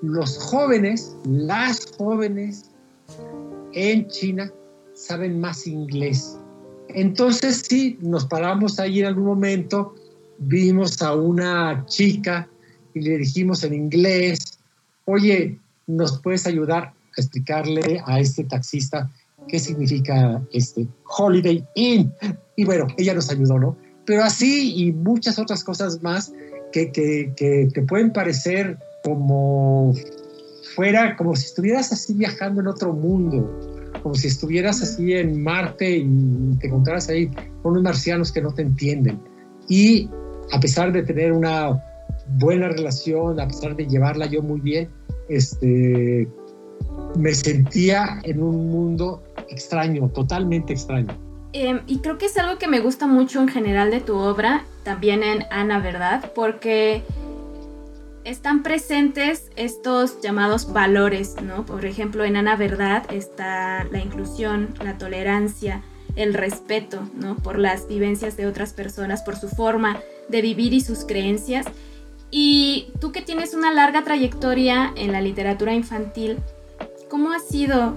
los 0.00 0.38
jóvenes, 0.38 1.16
las 1.26 1.84
jóvenes 1.98 2.70
en 3.72 4.06
China 4.06 4.50
saben 4.94 5.40
más 5.40 5.66
inglés. 5.66 6.38
Entonces 6.88 7.64
sí, 7.68 7.98
nos 8.00 8.24
paramos 8.24 8.78
ahí 8.78 9.00
en 9.00 9.06
algún 9.06 9.24
momento, 9.24 9.94
vimos 10.38 11.02
a 11.02 11.14
una 11.16 11.84
chica 11.86 12.48
y 12.94 13.00
le 13.00 13.18
dijimos 13.18 13.64
en 13.64 13.74
inglés, 13.74 14.58
oye, 15.04 15.58
¿nos 15.88 16.20
puedes 16.22 16.46
ayudar? 16.46 16.94
explicarle 17.18 18.00
a 18.06 18.20
este 18.20 18.44
taxista 18.44 19.10
qué 19.48 19.58
significa 19.58 20.42
este 20.52 20.86
Holiday 21.18 21.64
Inn. 21.74 22.12
Y 22.56 22.64
bueno, 22.64 22.86
ella 22.96 23.14
nos 23.14 23.30
ayudó, 23.30 23.58
¿no? 23.58 23.76
Pero 24.04 24.24
así 24.24 24.74
y 24.76 24.92
muchas 24.92 25.38
otras 25.38 25.64
cosas 25.64 26.02
más 26.02 26.32
que, 26.72 26.90
que, 26.92 27.32
que 27.36 27.68
te 27.72 27.82
pueden 27.82 28.12
parecer 28.12 28.78
como 29.04 29.94
fuera, 30.74 31.16
como 31.16 31.34
si 31.36 31.46
estuvieras 31.46 31.92
así 31.92 32.14
viajando 32.14 32.60
en 32.60 32.68
otro 32.68 32.92
mundo, 32.92 33.90
como 34.02 34.14
si 34.14 34.28
estuvieras 34.28 34.82
así 34.82 35.12
en 35.12 35.42
Marte 35.42 35.98
y 35.98 36.56
te 36.60 36.68
encontraras 36.68 37.08
ahí 37.08 37.28
con 37.62 37.72
unos 37.72 37.82
marcianos 37.82 38.32
que 38.32 38.40
no 38.40 38.52
te 38.52 38.62
entienden. 38.62 39.20
Y 39.68 40.08
a 40.52 40.60
pesar 40.60 40.92
de 40.92 41.02
tener 41.02 41.32
una 41.32 41.82
buena 42.38 42.68
relación, 42.68 43.40
a 43.40 43.48
pesar 43.48 43.76
de 43.76 43.86
llevarla 43.86 44.26
yo 44.26 44.42
muy 44.42 44.60
bien, 44.60 44.88
este, 45.28 46.28
me 47.16 47.34
sentía 47.34 48.20
en 48.24 48.42
un 48.42 48.70
mundo 48.70 49.22
extraño, 49.48 50.08
totalmente 50.08 50.72
extraño. 50.72 51.16
Em, 51.52 51.80
y 51.86 51.98
creo 52.00 52.18
que 52.18 52.26
es 52.26 52.36
algo 52.36 52.58
que 52.58 52.68
me 52.68 52.80
gusta 52.80 53.06
mucho 53.06 53.40
en 53.40 53.48
general 53.48 53.90
de 53.90 54.00
tu 54.00 54.16
obra, 54.16 54.64
también 54.84 55.22
en 55.22 55.44
Ana, 55.50 55.78
¿verdad? 55.80 56.32
Porque 56.34 57.02
están 58.24 58.62
presentes 58.62 59.50
estos 59.56 60.20
llamados 60.20 60.72
valores, 60.72 61.36
¿no? 61.42 61.64
Por 61.64 61.86
ejemplo, 61.86 62.24
en 62.24 62.36
Ana 62.36 62.56
Verdad 62.56 63.04
está 63.10 63.84
la 63.84 63.98
inclusión, 64.00 64.74
la 64.84 64.98
tolerancia, 64.98 65.82
el 66.16 66.34
respeto, 66.34 67.08
¿no? 67.14 67.36
Por 67.36 67.58
las 67.58 67.88
vivencias 67.88 68.36
de 68.36 68.46
otras 68.46 68.74
personas, 68.74 69.22
por 69.22 69.36
su 69.36 69.48
forma 69.48 69.98
de 70.28 70.42
vivir 70.42 70.74
y 70.74 70.80
sus 70.80 71.06
creencias. 71.06 71.66
Y 72.30 72.92
tú 73.00 73.10
que 73.12 73.22
tienes 73.22 73.54
una 73.54 73.72
larga 73.72 74.04
trayectoria 74.04 74.92
en 74.96 75.12
la 75.12 75.22
literatura 75.22 75.72
infantil, 75.72 76.38
¿Cómo 77.08 77.32
ha 77.32 77.38
sido 77.38 77.94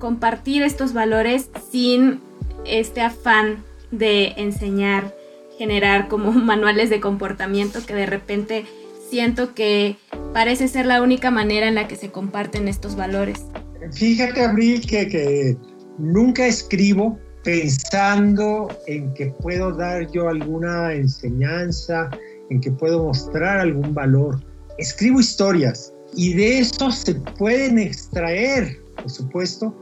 compartir 0.00 0.62
estos 0.62 0.92
valores 0.92 1.50
sin 1.70 2.20
este 2.64 3.02
afán 3.02 3.62
de 3.92 4.32
enseñar, 4.36 5.14
generar 5.56 6.08
como 6.08 6.32
manuales 6.32 6.90
de 6.90 6.98
comportamiento 6.98 7.86
que 7.86 7.94
de 7.94 8.06
repente 8.06 8.64
siento 9.08 9.54
que 9.54 9.96
parece 10.32 10.66
ser 10.66 10.86
la 10.86 11.02
única 11.02 11.30
manera 11.30 11.68
en 11.68 11.76
la 11.76 11.86
que 11.86 11.94
se 11.94 12.10
comparten 12.10 12.66
estos 12.66 12.96
valores? 12.96 13.44
Fíjate, 13.92 14.44
Abril, 14.44 14.84
que, 14.86 15.08
que 15.08 15.56
nunca 15.98 16.46
escribo 16.46 17.18
pensando 17.42 18.68
en 18.86 19.12
que 19.14 19.26
puedo 19.40 19.72
dar 19.72 20.10
yo 20.10 20.28
alguna 20.28 20.92
enseñanza, 20.94 22.10
en 22.50 22.60
que 22.60 22.70
puedo 22.70 23.04
mostrar 23.04 23.58
algún 23.58 23.94
valor. 23.94 24.40
Escribo 24.78 25.20
historias 25.20 25.92
y 26.14 26.34
de 26.34 26.60
eso 26.60 26.90
se 26.90 27.14
pueden 27.14 27.78
extraer, 27.78 28.80
por 29.00 29.10
supuesto, 29.10 29.74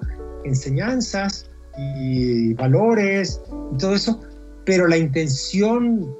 enseñanzas 0.44 1.50
y 1.76 2.54
valores 2.54 3.40
y 3.74 3.78
todo 3.78 3.94
eso, 3.94 4.20
pero 4.64 4.86
la 4.86 4.96
intención 4.96 6.14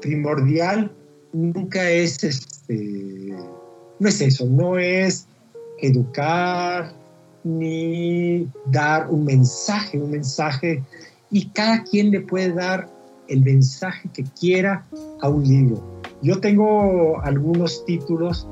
primordial 0.00 0.92
nunca 1.32 1.90
es 1.90 2.22
este, 2.24 3.34
no 3.98 4.08
es 4.08 4.20
eso, 4.20 4.46
no 4.46 4.78
es 4.78 5.26
educar 5.78 6.94
ni 7.44 8.48
dar 8.66 9.10
un 9.10 9.24
mensaje, 9.24 9.98
un 9.98 10.10
mensaje, 10.10 10.82
y 11.30 11.48
cada 11.50 11.84
quien 11.84 12.10
le 12.10 12.20
puede 12.20 12.52
dar 12.52 12.88
el 13.28 13.42
mensaje 13.42 14.08
que 14.12 14.24
quiera 14.38 14.84
a 15.22 15.28
un 15.28 15.44
libro. 15.44 15.82
Yo 16.22 16.38
tengo 16.40 17.20
algunos 17.22 17.84
títulos 17.86 18.46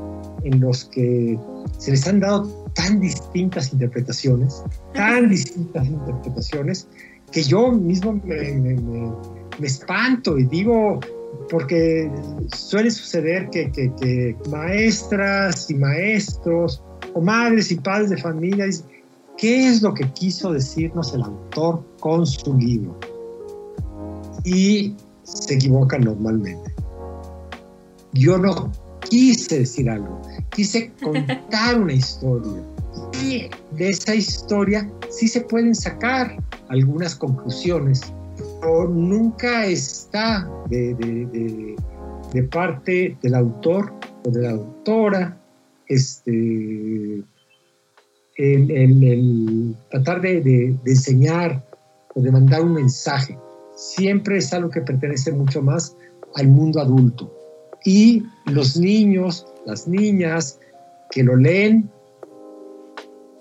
en 0.45 0.61
los 0.61 0.85
que 0.87 1.39
se 1.79 1.91
les 1.91 2.07
han 2.07 2.21
dado 2.21 2.58
tan 2.79 3.01
distintas 3.01 3.73
interpretaciones, 3.73 4.63
tan 4.95 5.29
distintas 5.29 5.85
interpretaciones, 5.85 6.87
que 7.33 7.43
yo 7.43 7.73
mismo 7.73 8.21
me, 8.25 9.67
espanto 9.67 10.39
y 10.39 10.45
digo, 10.45 11.01
porque 11.51 12.09
suele 12.55 12.93
suceder 12.93 13.51
que, 13.51 13.73
que, 13.73 14.37
maestras 14.49 15.69
y 15.69 15.75
maestros 15.75 16.81
o 17.15 17.21
madres 17.21 17.73
y 17.73 17.75
padres 17.75 18.11
de 18.11 18.17
familia 18.17 18.67
dicen, 18.67 18.87
¿qué 19.37 19.69
es 19.69 19.83
lo 19.83 19.93
que 19.93 20.09
quiso 20.13 20.53
decirnos 20.53 21.13
el 21.15 21.23
autor 21.23 21.85
con 21.99 22.25
su 22.25 22.57
libro? 22.57 22.97
Y 24.45 24.95
se 25.25 25.55
equivocan 25.55 26.03
normalmente. 26.03 26.73
Yo 28.13 28.39
no 28.39 28.71
quise 29.09 29.61
decir 29.61 29.89
algo, 29.89 30.21
quise 30.51 30.91
contar 31.03 31.81
una 31.81 31.93
historia. 31.93 32.63
Y 33.23 33.49
de 33.77 33.91
esa 33.91 34.15
historia 34.15 34.91
sí 35.11 35.29
se 35.29 35.41
pueden 35.43 35.75
sacar 35.75 36.37
algunas 36.69 37.15
conclusiones, 37.15 38.13
pero 38.61 38.89
nunca 38.89 39.67
está 39.67 40.49
de, 40.69 41.77
parte 42.51 43.17
del 43.23 43.35
autor 43.35 43.93
o 44.25 44.31
de 44.31 44.43
la 44.43 44.51
autora 44.51 45.41
este, 45.87 47.23
el, 48.37 49.77
tratar 49.91 50.21
de, 50.21 50.77
enseñar 50.85 51.65
o 52.15 52.21
de 52.21 52.31
mandar 52.31 52.63
un 52.63 52.75
mensaje. 52.75 53.39
Siempre 53.75 54.39
es 54.39 54.53
algo 54.53 54.71
que 54.71 54.81
pertenece 54.81 55.33
mucho 55.33 55.63
más 55.63 55.97
al 56.35 56.49
mundo 56.49 56.81
adulto. 56.81 57.38
Y 57.91 58.23
los 58.45 58.77
niños, 58.77 59.47
las 59.65 59.89
niñas 59.89 60.61
que 61.11 61.25
lo 61.25 61.37
leen, 61.37 61.89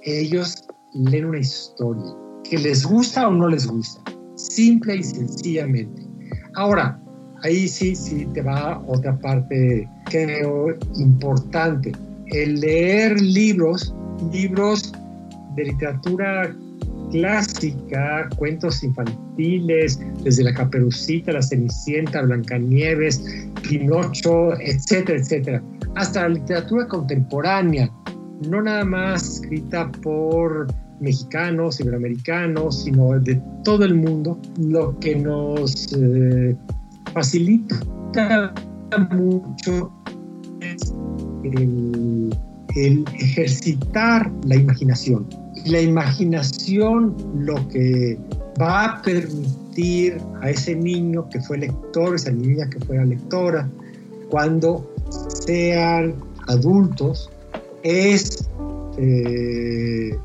ellos 0.03 0.63
leen 0.93 1.25
una 1.25 1.39
historia, 1.39 2.15
que 2.45 2.57
les 2.57 2.85
gusta 2.85 3.27
o 3.27 3.31
no 3.31 3.49
les 3.49 3.67
gusta, 3.67 4.01
simple 4.35 4.95
y 4.95 5.03
sencillamente. 5.03 6.01
Ahora, 6.55 6.97
ahí 7.43 7.67
sí, 7.67 7.93
sí 7.93 8.25
te 8.33 8.41
va 8.41 8.81
otra 8.87 9.19
parte, 9.19 9.85
creo, 10.05 10.69
importante. 10.95 11.91
El 12.27 12.61
leer 12.61 13.19
libros, 13.19 13.93
libros 14.31 14.93
de 15.57 15.65
literatura 15.65 16.55
clásica, 17.11 18.29
cuentos 18.37 18.81
infantiles, 18.81 19.99
desde 20.23 20.43
la 20.43 20.53
Caperucita, 20.53 21.33
la 21.33 21.41
Cenicienta, 21.41 22.21
Blancanieves, 22.21 23.21
Pinocho, 23.67 24.53
etcétera, 24.59 25.19
etcétera, 25.19 25.63
hasta 25.95 26.23
la 26.23 26.29
literatura 26.29 26.87
contemporánea, 26.87 27.91
no 28.49 28.61
nada 28.61 28.85
más 28.85 29.41
escrita 29.41 29.91
por 30.03 30.67
mexicanos, 30.99 31.79
iberoamericanos, 31.79 32.83
sino 32.83 33.19
de 33.19 33.41
todo 33.63 33.85
el 33.85 33.95
mundo, 33.95 34.39
lo 34.59 34.97
que 34.99 35.15
nos 35.15 35.87
eh, 35.93 36.55
facilita 37.13 38.53
mucho 39.11 39.91
es 40.61 40.93
el, 41.43 42.35
el 42.75 43.05
ejercitar 43.19 44.31
la 44.45 44.55
imaginación. 44.55 45.27
La 45.65 45.81
imaginación 45.81 47.15
lo 47.35 47.55
que 47.67 48.17
va 48.59 48.85
a 48.85 49.01
permitir 49.01 50.17
a 50.41 50.49
ese 50.49 50.75
niño 50.75 51.29
que 51.29 51.39
fue 51.41 51.57
lector, 51.59 52.15
esa 52.15 52.31
niña 52.31 52.69
que 52.69 52.79
fuera 52.79 53.05
lectora, 53.05 53.69
cuando 54.29 54.89
sean 55.45 56.15
adultos, 56.47 57.29
es 57.83 58.49
eh, 58.97 60.17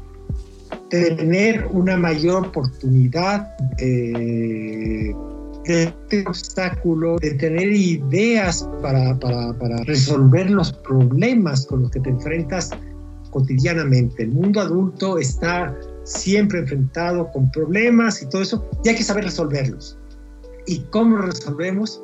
tener 0.89 1.67
una 1.73 1.97
mayor 1.97 2.47
oportunidad 2.47 3.57
de, 3.77 5.15
de 5.65 6.25
obstáculo, 6.27 7.19
de 7.19 7.33
tener 7.35 7.71
ideas 7.73 8.69
para 8.81 9.15
resolver 9.85 10.51
los 10.51 10.73
problemas 10.73 11.67
con 11.67 11.83
los 11.83 11.91
que 11.91 12.01
te 12.01 12.11
enfrentas 12.11 12.71
cotidianamente. 13.31 14.23
El 14.25 14.33
mundo 14.33 14.61
adulto 14.61 15.19
está 15.19 15.75
siempre 16.05 16.61
enfrentado 16.61 17.31
con 17.33 17.51
problemas 17.51 18.23
y 18.23 18.29
todo 18.29 18.43
eso, 18.43 18.69
y 18.85 18.89
hay 18.89 18.97
que 18.97 19.05
saber 19.05 19.25
resolverlos. 19.25 19.99
¿Y 20.67 20.81
cómo 20.91 21.19
resolvemos? 21.19 22.03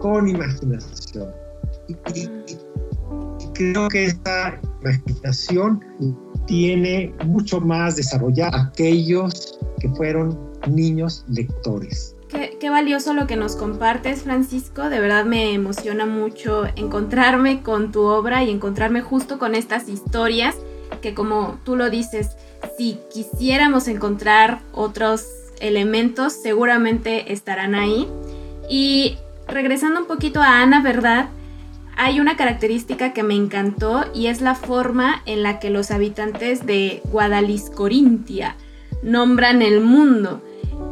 Con 0.00 0.28
imaginación. 0.28 1.32
Y, 1.88 2.28
creo 3.54 3.88
que 3.88 4.04
esta 4.04 4.60
imaginación 4.82 5.82
tiene 6.46 7.14
mucho 7.24 7.60
más 7.60 7.96
desarrollada 7.96 8.66
aquellos 8.66 9.58
que 9.80 9.88
fueron 9.90 10.38
niños 10.68 11.24
lectores. 11.28 12.14
Qué, 12.28 12.58
qué, 12.60 12.70
valioso 12.70 13.14
lo 13.14 13.26
que 13.26 13.36
nos 13.36 13.56
compartes, 13.56 14.22
Francisco. 14.22 14.90
De 14.90 15.00
verdad 15.00 15.24
me 15.24 15.54
emociona 15.54 16.04
mucho 16.04 16.66
encontrarme 16.76 17.62
con 17.62 17.92
tu 17.92 18.02
obra 18.02 18.44
y 18.44 18.50
encontrarme 18.50 19.00
justo 19.00 19.38
con 19.38 19.54
estas 19.54 19.88
historias 19.88 20.56
que 21.00 21.14
como 21.14 21.58
tú 21.64 21.76
lo 21.76 21.90
dices, 21.90 22.36
si 22.76 22.98
quisiéramos 23.12 23.88
encontrar 23.88 24.60
otros 24.72 25.26
elementos, 25.60 26.32
seguramente 26.32 27.32
estarán 27.32 27.74
ahí. 27.74 28.08
Y 28.68 29.16
regresando 29.48 30.00
un 30.00 30.06
poquito 30.06 30.40
a 30.40 30.62
Ana, 30.62 30.82
¿verdad? 30.82 31.28
Hay 31.96 32.20
una 32.20 32.36
característica 32.36 33.12
que 33.12 33.22
me 33.22 33.34
encantó 33.34 34.04
y 34.14 34.26
es 34.26 34.40
la 34.40 34.54
forma 34.54 35.22
en 35.24 35.42
la 35.42 35.58
que 35.58 35.70
los 35.70 35.90
habitantes 35.90 36.66
de 36.66 37.00
Guadaliscorintia 37.10 38.56
nombran 39.02 39.62
el 39.62 39.80
mundo. 39.80 40.42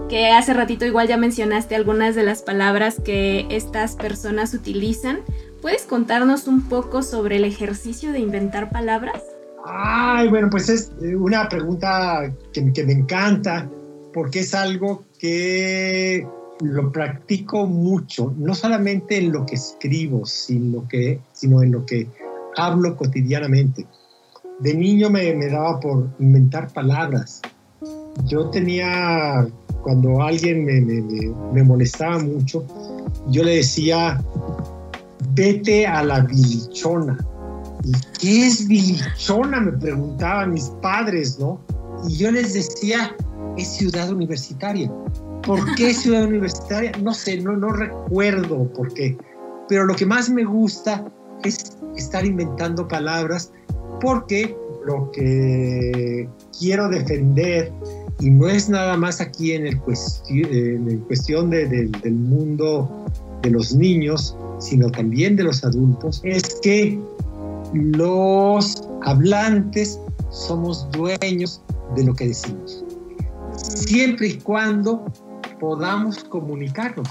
Que 0.09 0.31
hace 0.31 0.55
ratito 0.55 0.87
igual 0.87 1.09
ya 1.09 1.19
mencionaste 1.19 1.75
algunas 1.75 2.15
de 2.15 2.23
las 2.23 2.43
palabras 2.43 3.03
que 3.05 3.47
estas 3.51 3.97
personas 3.97 4.55
utilizan. 4.55 5.21
¿Puedes 5.61 5.83
contarnos 5.83 6.47
un 6.47 6.69
poco 6.69 7.03
sobre 7.03 7.37
el 7.37 7.45
ejercicio 7.45 8.13
de 8.13 8.21
inventar 8.21 8.71
palabras? 8.71 9.23
Ay, 9.67 10.29
bueno, 10.29 10.51
pues 10.51 10.69
es 10.69 10.93
eh, 11.03 11.17
una 11.17 11.49
pregunta 11.49 12.31
que, 12.53 12.61
me 12.85 12.93
encanta 12.93 13.69
porque 14.13 14.41
es 14.41 14.55
algo 14.55 15.05
que 15.19 16.27
lo 16.61 16.93
practico 16.93 17.67
mucho, 17.67 18.35
no 18.37 18.55
solamente 18.55 19.17
en 19.17 19.33
lo 19.33 19.47
que 19.47 19.55
escribo, 19.55 20.27
sino, 20.27 20.87
en 21.63 21.73
lo 21.73 21.87
que 21.87 22.09
hablo 22.57 22.95
cotidianamente. 22.95 23.87
De 24.61 24.75
niño 24.75 25.09
me, 25.09 25.35
me 25.35 25.49
daba 25.49 25.81
por 25.81 26.11
inventar 26.19 26.73
palabras. 26.73 27.41
Yo 28.27 28.51
tenía, 28.51 29.49
cuando 29.83 30.23
alguien 30.23 30.65
me, 30.65 30.81
me, 30.81 31.03
me 31.53 31.63
molestaba 31.63 32.19
mucho, 32.19 32.65
yo 33.29 33.43
le 33.43 33.57
decía, 33.57 34.23
vete 35.35 35.87
a 35.87 36.05
la 36.05 36.21
bilichona 36.21 37.19
¿Y 37.85 37.93
qué 38.19 38.47
es 38.47 38.67
bilichona? 38.67 39.61
Me 39.61 39.73
preguntaban 39.73 40.53
mis 40.53 40.71
padres, 40.81 41.39
¿no? 41.39 41.61
Y 42.09 42.17
yo 42.17 42.31
les 42.31 42.55
decía, 42.55 43.15
es 43.57 43.69
ciudad 43.69 44.11
universitaria. 44.11 44.91
¿Por 45.47 45.75
qué 45.75 45.93
ciudad 45.95 46.25
universitaria? 46.25 46.93
No 47.03 47.13
sé, 47.13 47.41
no, 47.41 47.57
no 47.57 47.71
recuerdo 47.71 48.73
por 48.73 48.93
qué. 48.95 49.17
Pero 49.69 49.85
lo 49.85 49.95
que 49.95 50.07
más 50.07 50.31
me 50.31 50.45
gusta 50.45 51.05
es 51.45 51.77
estar 51.97 52.25
inventando 52.25 52.89
palabras 52.89 53.53
porque 54.01 54.57
lo 54.87 55.11
que 55.13 56.29
quiero 56.59 56.89
defender, 56.89 57.73
y 58.21 58.31
no 58.31 58.49
es 58.49 58.69
nada 58.69 58.97
más 58.97 59.21
aquí 59.21 59.53
en 59.53 59.67
el, 59.67 59.81
en 60.29 60.99
cuestión 61.01 61.51
del 61.51 62.13
mundo 62.13 63.07
de 63.43 63.51
los 63.51 63.75
niños, 63.75 64.37
sino 64.59 64.91
también 64.91 65.37
de 65.37 65.45
los 65.45 65.65
adultos, 65.65 66.21
es 66.25 66.61
que 66.63 66.99
los 67.75 68.89
hablantes 69.03 69.99
somos 70.31 70.89
dueños 70.93 71.63
de 71.97 72.05
lo 72.05 72.15
que 72.15 72.29
decimos, 72.29 72.85
siempre 73.57 74.29
y 74.29 74.39
cuando 74.39 75.05
podamos 75.61 76.23
comunicarnos. 76.25 77.09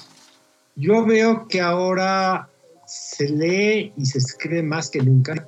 Yo 0.76 1.06
veo 1.06 1.48
que 1.48 1.62
ahora 1.62 2.50
se 2.88 3.30
lee 3.30 3.94
y 3.98 4.06
se 4.06 4.18
escribe 4.18 4.64
más 4.64 4.90
que 4.90 5.02
nunca 5.02 5.48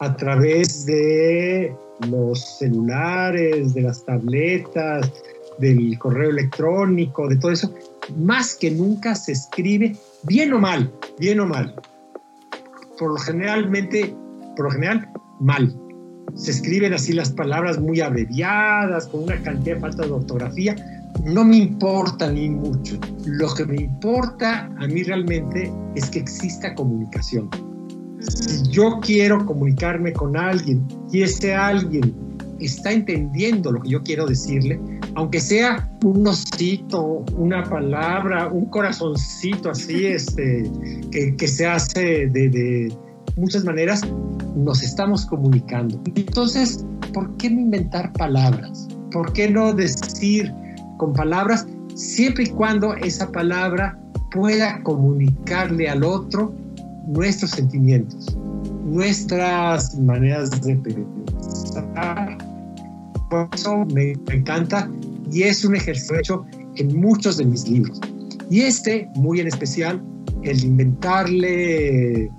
a 0.00 0.16
través 0.16 0.84
de 0.84 1.74
los 2.10 2.58
celulares, 2.58 3.72
de 3.72 3.82
las 3.82 4.04
tabletas, 4.04 5.10
del 5.58 5.98
correo 5.98 6.30
electrónico, 6.30 7.28
de 7.28 7.36
todo 7.36 7.52
eso. 7.52 7.72
Más 8.16 8.54
que 8.54 8.70
nunca 8.70 9.14
se 9.14 9.32
escribe 9.32 9.96
bien 10.24 10.52
o 10.52 10.58
mal, 10.58 10.92
bien 11.18 11.40
o 11.40 11.46
mal. 11.46 11.74
Por 12.98 13.12
lo 13.12 13.16
generalmente 13.16 14.14
por 14.56 14.66
lo 14.66 14.70
general, 14.72 15.08
mal. 15.40 15.74
Se 16.34 16.50
escriben 16.50 16.92
así 16.92 17.12
las 17.12 17.30
palabras 17.30 17.78
muy 17.80 18.00
abreviadas, 18.00 19.06
con 19.08 19.24
una 19.24 19.40
cantidad 19.42 19.76
de 19.76 19.80
falta 19.80 20.06
de 20.06 20.12
ortografía. 20.12 20.76
No 21.24 21.44
me 21.44 21.56
importa 21.56 22.30
ni 22.30 22.50
mucho. 22.50 22.98
Lo 23.24 23.54
que 23.54 23.64
me 23.64 23.76
importa 23.76 24.70
a 24.78 24.86
mí 24.86 25.02
realmente 25.02 25.72
es 25.94 26.10
que 26.10 26.18
exista 26.18 26.74
comunicación. 26.74 27.48
Si 28.18 28.68
yo 28.70 28.98
quiero 29.00 29.44
comunicarme 29.46 30.12
con 30.12 30.36
alguien 30.36 30.86
y 31.12 31.22
ese 31.22 31.54
alguien 31.54 32.14
está 32.60 32.90
entendiendo 32.92 33.70
lo 33.70 33.80
que 33.82 33.90
yo 33.90 34.02
quiero 34.02 34.26
decirle, 34.26 34.80
aunque 35.14 35.40
sea 35.40 35.88
un 36.02 36.26
osito, 36.26 37.24
una 37.36 37.62
palabra, 37.64 38.48
un 38.48 38.66
corazoncito 38.66 39.70
así, 39.70 40.06
este, 40.06 40.70
que, 41.10 41.48
se 41.48 41.66
hace 41.66 42.26
de 42.26 42.92
muchas 43.36 43.64
maneras, 43.64 44.02
nos 44.56 44.82
estamos 44.82 45.26
comunicando. 45.26 46.00
Entonces, 46.14 46.84
¿por 47.12 47.36
qué 47.36 47.50
no 47.50 47.60
inventar 47.60 48.12
palabras? 48.14 48.88
¿Por 49.12 49.32
qué 49.32 49.50
no 49.50 49.72
decir 49.72 50.52
con 50.96 51.12
palabras 51.12 51.66
siempre 51.94 52.44
y 52.44 52.48
cuando 52.48 52.94
esa 52.94 53.30
palabra 53.30 53.98
pueda 54.32 54.82
comunicarle 54.82 55.88
al 55.88 56.02
otro 56.04 56.54
nuestros 57.06 57.52
sentimientos, 57.52 58.36
nuestras 58.84 59.98
maneras 59.98 60.50
de 60.62 60.76
pensar? 60.76 62.38
Por 63.30 63.48
eso 63.52 63.84
me, 63.92 64.12
encanta 64.32 64.88
y 65.30 65.42
es 65.42 65.64
un 65.64 65.76
ejercicio 65.76 66.18
hecho 66.18 66.46
en 66.76 66.98
muchos 66.98 67.36
de 67.36 67.44
mis 67.44 67.68
libros. 67.68 68.00
Y 68.50 68.62
este, 68.62 69.08
muy 69.16 69.40
en 69.40 69.48
especial, 69.48 70.02
el 70.44 70.64
inventarle 70.64 72.30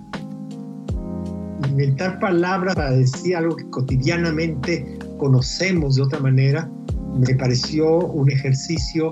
inventar 1.78 2.20
palabras 2.20 2.74
para 2.74 2.92
decir 2.92 3.36
algo 3.36 3.56
que 3.56 3.70
cotidianamente 3.70 4.98
conocemos 5.20 5.96
de 5.96 6.02
otra 6.02 6.20
manera, 6.20 6.70
me 7.14 7.36
pareció 7.36 7.98
un 7.98 8.32
ejercicio 8.32 9.12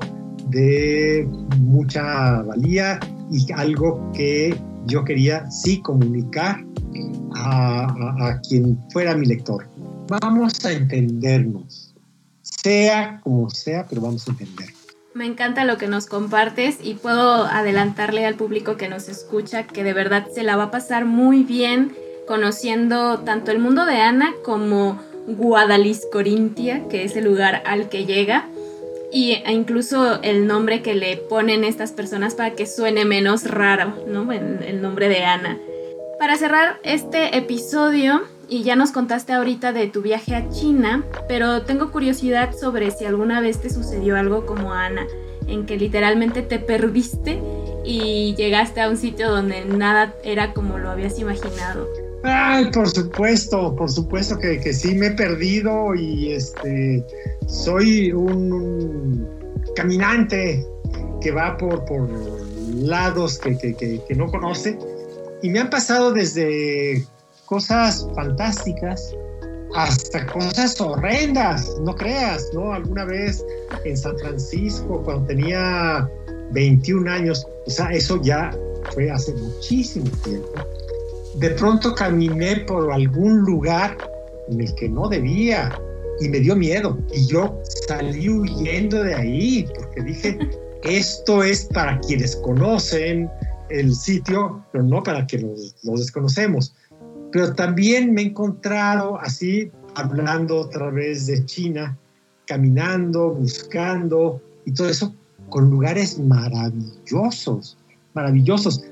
de 0.50 1.28
mucha 1.60 2.42
valía 2.42 3.00
y 3.32 3.52
algo 3.54 4.12
que 4.14 4.60
yo 4.86 5.04
quería 5.04 5.50
sí 5.52 5.80
comunicar 5.82 6.64
a, 7.36 8.28
a, 8.28 8.42
quien 8.42 8.80
fuera 8.92 9.16
mi 9.16 9.28
lector. 9.28 9.68
Vamos 10.08 10.66
a 10.66 10.72
entendernos, 10.72 11.94
sea 12.42 13.20
como 13.22 13.50
sea, 13.50 13.86
pero 13.88 14.02
vamos 14.02 14.28
a 14.28 14.32
entendernos. 14.32 14.76
Me 15.14 15.26
encanta 15.26 15.66
lo 15.66 15.78
que 15.78 15.88
nos 15.88 16.08
compartes 16.08 16.78
y 16.84 16.96
puedo 16.96 17.46
adelantarle 17.46 18.26
al 18.26 18.36
público 18.36 18.76
que 18.76 18.90
nos 18.90 19.08
escucha 19.08 19.66
que 19.68 19.84
de 19.84 19.94
verdad 19.94 20.26
se 20.34 20.44
la 20.44 20.56
va 20.56 20.66
a 20.66 20.72
pasar 20.72 21.06
muy 21.06 21.44
bien 21.44 21.94
conociendo 22.28 23.20
tanto 23.20 23.52
el 23.52 23.60
mundo 23.60 23.86
de 23.86 23.96
Ana 23.96 24.34
como 24.44 25.00
Guadaliscorintia, 25.28 26.88
que 26.88 27.04
es 27.04 27.16
el 27.16 27.26
lugar 27.26 27.64
al 27.66 27.90
que 27.90 28.06
llega, 28.06 28.48
y 29.12 29.32
e 29.32 29.52
incluso 29.54 30.22
el 30.24 30.46
nombre 30.46 30.82
que 30.82 30.94
le 30.94 31.18
ponen 31.18 31.64
estas 31.64 31.92
personas 31.92 32.36
para 32.36 32.52
que 32.52 32.66
suene 32.66 33.06
menos 33.06 33.46
raro, 33.50 33.94
¿no? 34.08 34.32
El, 34.32 34.82
nombre 34.82 35.08
de 35.10 35.24
Ana. 35.24 35.58
Para 36.20 36.36
cerrar 36.36 36.80
este 36.84 37.38
episodio, 37.38 38.24
y 38.48 38.64
ya 38.64 38.76
nos 38.76 38.92
contaste 38.92 39.34
ahorita 39.34 39.72
de 39.74 39.88
tu 39.88 40.02
viaje 40.02 40.36
a 40.36 40.50
China, 40.50 41.04
pero 41.28 41.64
tengo 41.64 41.92
curiosidad 41.92 42.54
sobre 42.54 42.92
si 42.92 43.06
alguna 43.06 43.42
vez 43.42 43.60
te 43.62 43.70
sucedió 43.70 44.18
algo 44.18 44.46
como 44.46 44.74
Ana, 44.74 45.08
en 45.48 45.66
que 45.66 45.78
literalmente 45.78 46.42
te 46.42 46.60
perdiste 46.60 47.42
y 47.84 48.36
llegaste 48.36 48.82
a 48.82 48.90
un 48.90 48.98
sitio 48.98 49.32
donde 49.32 49.66
nada 49.66 50.14
era 50.24 50.54
como 50.54 50.78
lo 50.78 50.90
habías 50.90 51.20
imaginado. 51.20 52.05
Ay, 52.28 52.72
por 52.72 52.90
supuesto, 52.90 53.76
por 53.76 53.92
supuesto 53.92 54.40
que, 54.40 54.60
que 54.60 54.74
sí 54.74 54.96
me 54.96 55.08
he 55.08 55.12
perdido 55.12 55.94
y 55.94 56.32
este 56.32 57.06
soy 57.46 58.12
un, 58.12 59.28
caminante 59.76 60.66
que 61.22 61.32
va 61.32 61.56
por, 61.58 61.86
por 61.86 62.10
lados 62.74 63.38
que, 63.38 63.56
que, 63.56 63.76
que, 63.76 64.16
no 64.16 64.26
conoce 64.32 64.76
y 65.44 65.50
me 65.50 65.60
han 65.60 65.70
pasado 65.70 66.12
desde 66.14 67.06
cosas 67.46 68.08
fantásticas 68.16 69.14
hasta 69.76 70.26
cosas 70.26 70.82
horrendas, 70.82 71.76
no 71.82 71.94
creas, 71.94 72.50
¿no? 72.54 72.74
Alguna 72.74 73.06
vez 73.06 73.46
en 73.84 73.96
San 73.96 74.18
Francisco, 74.18 75.04
cuando 75.04 75.28
tenía 75.28 76.10
21 76.52 77.12
años, 77.12 77.46
o 77.68 77.70
sea, 77.70 77.92
eso 77.92 78.20
ya 78.24 78.52
fue 78.94 79.12
hace 79.12 79.34
muchísimo 79.34 80.10
tiempo 80.24 80.54
de 81.40 81.50
pronto 81.52 81.94
caminé 81.94 82.58
por 82.62 82.92
algún 82.92 83.40
lugar 83.42 83.98
en 84.50 84.62
el 84.62 84.74
que 84.76 84.90
no 84.90 85.10
debía 85.10 85.78
y 86.20 86.30
me 86.30 86.40
dio 86.40 86.56
miedo. 86.56 86.98
Y 87.14 87.28
yo 87.28 87.62
salí 87.88 88.30
huyendo 88.30 89.04
de 89.04 89.14
ahí 89.14 89.68
porque 89.76 90.02
dije, 90.02 90.40
esto 90.84 91.44
es 91.44 91.66
para 91.66 92.00
quienes 92.00 92.36
conocen 92.38 93.30
el 93.70 93.94
sitio, 93.94 94.64
pero 94.72 94.84
no 94.84 95.04
para 95.04 95.26
quienes 95.26 95.76
los, 95.84 96.00
desconocemos. 96.00 96.76
Pero 97.32 97.54
también 97.54 98.14
me 98.14 98.22
he 98.22 98.26
encontrado 98.26 99.20
así, 99.20 99.72
hablando 99.96 100.58
otra 100.58 100.90
vez 100.90 101.26
de 101.28 101.44
China, 101.46 101.98
caminando, 102.46 103.32
buscando 103.32 104.42
y 104.66 104.72
todo 104.72 104.88
eso, 104.88 105.14
con 105.50 105.70
lugares 105.70 106.18
maravillosos, 106.20 107.78
maravillosos. 108.14 108.86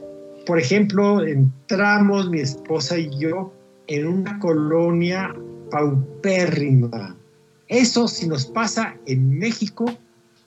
Por 0.45 0.59
ejemplo, 0.59 1.25
entramos 1.25 2.29
mi 2.29 2.41
esposa 2.41 2.97
y 2.97 3.09
yo 3.17 3.53
en 3.87 4.07
una 4.07 4.39
colonia 4.39 5.33
paupérrima. 5.71 7.15
Eso 7.69 8.07
si 8.07 8.27
nos 8.27 8.45
pasa 8.45 8.95
en 9.05 9.37
México, 9.39 9.85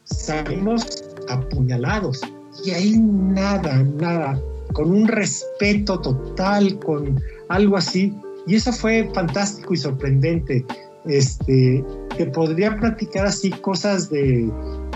salimos 0.05 1.05
apuñalados. 1.29 2.21
Y 2.65 2.71
ahí 2.71 2.99
nada, 2.99 3.83
nada, 3.83 4.41
con 4.73 4.91
un 4.91 5.09
respeto 5.09 5.99
total, 6.01 6.79
con 6.81 7.21
algo 7.49 7.77
así. 7.77 8.15
Y 8.47 8.57
eso 8.57 8.73
fue 8.73 9.11
fantástico 9.15 9.75
y 9.75 9.79
sorprendente. 9.79 10.65
Este, 11.07 11.85
que 12.17 12.27
podría 12.27 12.77
platicar 12.77 13.27
así 13.27 13.51
cosas 13.51 14.11
de, 14.11 14.51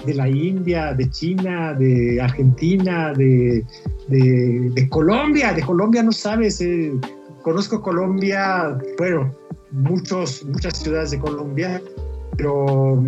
de 0.05 0.15
la 0.15 0.29
India, 0.29 0.95
de 0.95 1.11
China, 1.11 1.75
de 1.75 2.21
Argentina, 2.21 3.13
de, 3.13 3.65
de, 4.09 4.89
Colombia. 4.89 5.53
De 5.53 5.63
Colombia 5.63 6.03
no 6.03 6.13
sabes, 6.13 6.61
eh, 6.61 6.93
conozco 7.43 7.81
Colombia, 7.81 8.79
bueno, 8.99 9.35
muchos, 9.71 10.45
muchas 10.45 10.79
ciudades 10.79 11.11
de 11.11 11.19
Colombia, 11.19 11.81
pero 12.37 13.03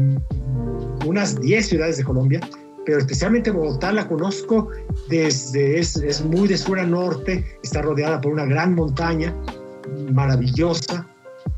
unas 1.07 1.41
10 1.41 1.67
ciudades 1.67 1.97
de 1.97 2.05
Colombia, 2.05 2.41
pero 2.85 2.99
especialmente 2.99 3.51
Bogotá 3.51 3.93
la 3.93 4.09
conozco 4.09 4.69
desde, 5.09 5.79
es, 5.79 5.97
es 5.97 6.25
muy 6.25 6.49
de 6.49 6.57
sur 6.57 6.79
a 6.79 6.87
norte, 6.87 7.45
está 7.63 7.83
rodeada 7.83 8.21
por 8.21 8.33
una 8.33 8.45
gran 8.45 8.75
montaña 8.75 9.35
maravillosa, 10.13 11.07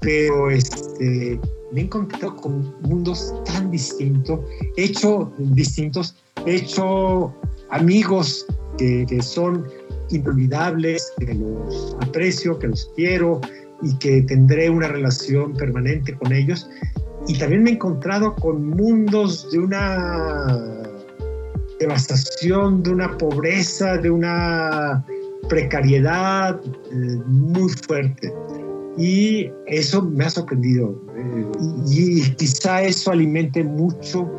pero 0.01 0.51
este, 0.51 1.41
me 1.75 1.81
he 1.81 1.85
encontrado 1.85 2.37
con 2.37 2.73
mundos 2.83 3.35
tan 3.47 3.69
distintos, 3.73 4.39
hecho 4.77 5.33
distintos, 5.39 6.15
he 6.47 6.55
hecho 6.55 7.35
amigos 7.71 8.47
que, 8.79 9.05
que 9.09 9.21
son 9.21 9.67
inolvidables, 10.11 11.13
que 11.19 11.35
los 11.35 11.97
aprecio, 12.01 12.61
que 12.61 12.69
los 12.69 12.89
quiero 12.95 13.41
y 13.83 13.93
que 13.99 14.23
tendré 14.23 14.71
una 14.71 14.87
relación 14.87 15.53
permanente 15.55 16.17
con 16.17 16.33
ellos. 16.33 16.71
Y 17.27 17.37
también 17.39 17.65
me 17.65 17.71
he 17.71 17.73
encontrado 17.75 18.37
con 18.37 18.69
mundos 18.69 19.51
de 19.51 19.59
una 19.59 20.83
devastación, 21.81 22.85
de 22.85 22.91
una 22.91 23.19
pobreza, 23.19 23.97
de 23.97 24.11
una 24.11 25.05
precariedad 25.49 26.61
eh, 26.65 27.21
muy 27.27 27.69
fuerte. 27.71 28.33
Y 28.97 29.51
eso 29.67 30.03
me 30.03 30.25
ha 30.25 30.31
sorprendido. 30.31 31.04
Y, 31.87 32.31
quizá 32.37 32.83
eso 32.83 33.11
alimente 33.11 33.63
mucho 33.63 34.31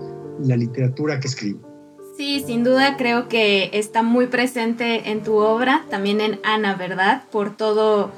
la 0.41 0.57
literatura 0.57 1.19
que 1.19 1.27
escribo. 1.27 1.59
Sí, 2.17 2.43
sin 2.45 2.63
duda 2.63 2.95
creo 2.97 3.27
que 3.27 3.69
está 3.73 4.01
muy 4.01 4.27
presente 4.27 5.11
en 5.11 5.23
tu 5.23 5.35
obra, 5.35 5.85
también 5.89 6.21
en 6.21 6.39
Ana, 6.43 6.75
¿verdad? 6.75 7.23
Por 7.31 7.55
todo, 7.55 8.11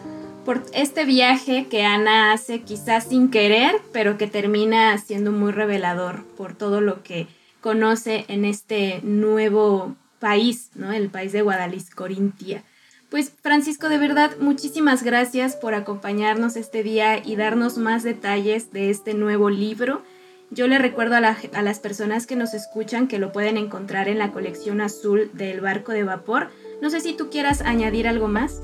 por 0.46 0.64
este 0.74 1.04
viaje 1.06 1.66
que 1.68 1.84
Ana 1.84 2.32
hace 2.32 2.62
quizás 2.62 3.06
sin 3.06 3.30
querer, 3.30 3.76
pero 3.92 4.18
que 4.18 4.28
termina 4.28 4.98
siendo 5.00 5.32
muy 5.32 5.52
revelador 5.52 6.24
por 6.38 6.54
todo 6.54 6.80
lo 6.80 7.02
que 7.02 7.28
conoce 7.62 8.26
en 8.28 8.46
este 8.46 9.02
nuevo 9.02 9.96
país, 10.20 10.70
¿no? 10.76 10.92
El 10.92 11.10
país 11.10 11.32
de 11.32 11.42
Guadalix, 11.42 11.90
Corintia. 11.90 12.64
Pues 13.10 13.32
Francisco, 13.42 13.88
de 13.88 13.98
verdad, 13.98 14.32
muchísimas 14.42 15.02
gracias 15.02 15.56
por 15.56 15.74
acompañarnos 15.74 16.58
este 16.58 16.84
día 16.84 17.18
y 17.24 17.38
darnos 17.38 17.78
más 17.78 18.04
detalles 18.04 18.74
de 18.74 18.90
este 18.90 19.14
nuevo 19.14 19.50
libro. 19.50 20.02
Yo 20.52 20.68
le 20.68 20.78
recuerdo 20.78 21.16
a, 21.16 21.62
las 21.62 21.80
personas 21.80 22.28
que 22.28 22.36
nos 22.36 22.54
escuchan 22.54 23.08
que 23.08 23.18
lo 23.18 23.32
pueden 23.32 23.56
encontrar 23.56 24.10
en 24.10 24.18
la 24.18 24.34
colección 24.34 24.82
azul 24.82 25.32
del 25.34 25.62
barco 25.62 25.94
de 25.94 26.04
vapor. 26.04 26.50
No 26.82 26.90
sé 26.90 27.00
si 27.00 27.14
tú 27.14 27.30
quieras 27.30 27.62
añadir 27.62 28.10
algo 28.10 28.28
más. 28.28 28.62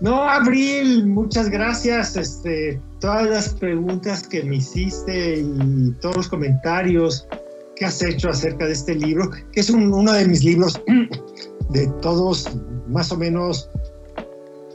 No, 0.00 0.28
Abril, 0.28 1.06
muchas 1.06 1.48
gracias. 1.48 2.16
Este, 2.16 2.80
todas 3.00 3.28
las 3.30 3.54
preguntas 3.54 4.26
que 4.26 4.42
me 4.42 4.56
hiciste 4.56 5.38
y 5.38 5.92
todos 6.00 6.16
los 6.16 6.28
comentarios 6.28 7.28
que 7.76 7.84
has 7.84 8.02
hecho 8.02 8.30
acerca 8.30 8.66
de 8.66 8.72
este 8.72 8.94
libro, 8.94 9.30
que 9.52 9.60
es 9.60 9.70
uno 9.70 10.12
de 10.12 10.26
mis 10.26 10.42
libros 10.42 10.80
de 11.70 11.86
todos 12.00 12.48
más 12.88 13.10
o 13.12 13.16
menos 13.16 13.70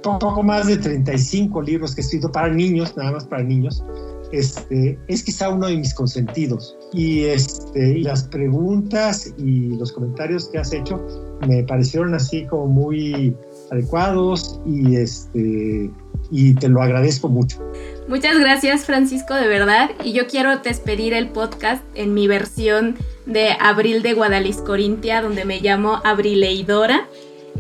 poco 0.02 0.44
más 0.44 0.68
de 0.68 0.78
35 0.78 1.62
libros 1.62 1.96
que 1.96 2.02
he 2.02 2.04
escrito 2.04 2.32
para 2.32 2.50
niños, 2.50 2.96
nada 2.98 3.12
más 3.12 3.26
para 3.26 3.44
niños, 3.44 3.84
este, 4.32 4.98
es 5.08 5.24
quizá 5.24 5.50
uno 5.50 5.68
de 5.68 5.78
mis 5.78 5.94
consentidos. 5.94 6.78
Y, 6.94 7.26
este, 7.26 8.00
y 8.00 8.04
las 8.04 8.24
preguntas 8.24 9.34
y 9.38 9.76
los 9.78 9.92
comentarios 9.92 10.50
que 10.50 10.58
has 10.58 10.74
hecho 10.74 11.00
me 11.48 11.64
parecieron 11.64 12.14
así 12.14 12.46
como 12.46 12.68
muy 12.68 13.36
adecuados 13.72 14.60
y, 14.66 14.96
este, 14.96 15.92
y 16.32 16.54
te 16.56 16.70
lo 16.70 16.82
agradezco 16.82 17.30
mucho. 17.30 17.62
Muchas 18.08 18.40
gracias 18.40 18.86
Francisco, 18.86 19.36
de 19.36 19.48
verdad. 19.48 19.92
Y 20.04 20.14
yo 20.14 20.28
quiero 20.28 20.58
despedir 20.58 21.14
el 21.14 21.30
podcast 21.30 21.84
en 21.96 22.14
mi 22.14 22.28
versión 22.28 22.96
de 23.32 23.56
Abril 23.60 24.02
de 24.02 24.14
Guadalix 24.14 24.58
Corintia, 24.58 25.22
donde 25.22 25.46
me 25.46 25.60
llamo 25.60 26.02
Abrileidora. 26.04 27.08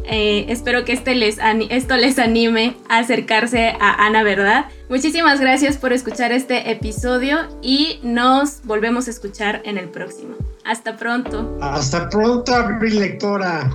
Eh, 0.05 0.45
espero 0.49 0.83
que 0.83 0.93
este 0.93 1.15
les 1.15 1.37
esto 1.69 1.95
les 1.95 2.17
anime 2.17 2.75
a 2.89 2.99
acercarse 2.99 3.75
a 3.79 4.05
Ana 4.05 4.23
Verdad. 4.23 4.65
Muchísimas 4.89 5.39
gracias 5.39 5.77
por 5.77 5.93
escuchar 5.93 6.31
este 6.31 6.71
episodio 6.71 7.37
y 7.61 7.99
nos 8.03 8.63
volvemos 8.63 9.07
a 9.07 9.11
escuchar 9.11 9.61
en 9.63 9.77
el 9.77 9.89
próximo. 9.89 10.35
Hasta 10.65 10.97
pronto. 10.97 11.57
Hasta 11.61 12.09
pronto, 12.09 12.53
Abril 12.53 12.99
lectora. 12.99 13.69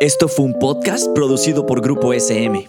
Esto 0.00 0.28
fue 0.28 0.44
un 0.44 0.58
podcast 0.58 1.08
producido 1.14 1.64
por 1.64 1.80
Grupo 1.80 2.12
SM. 2.12 2.68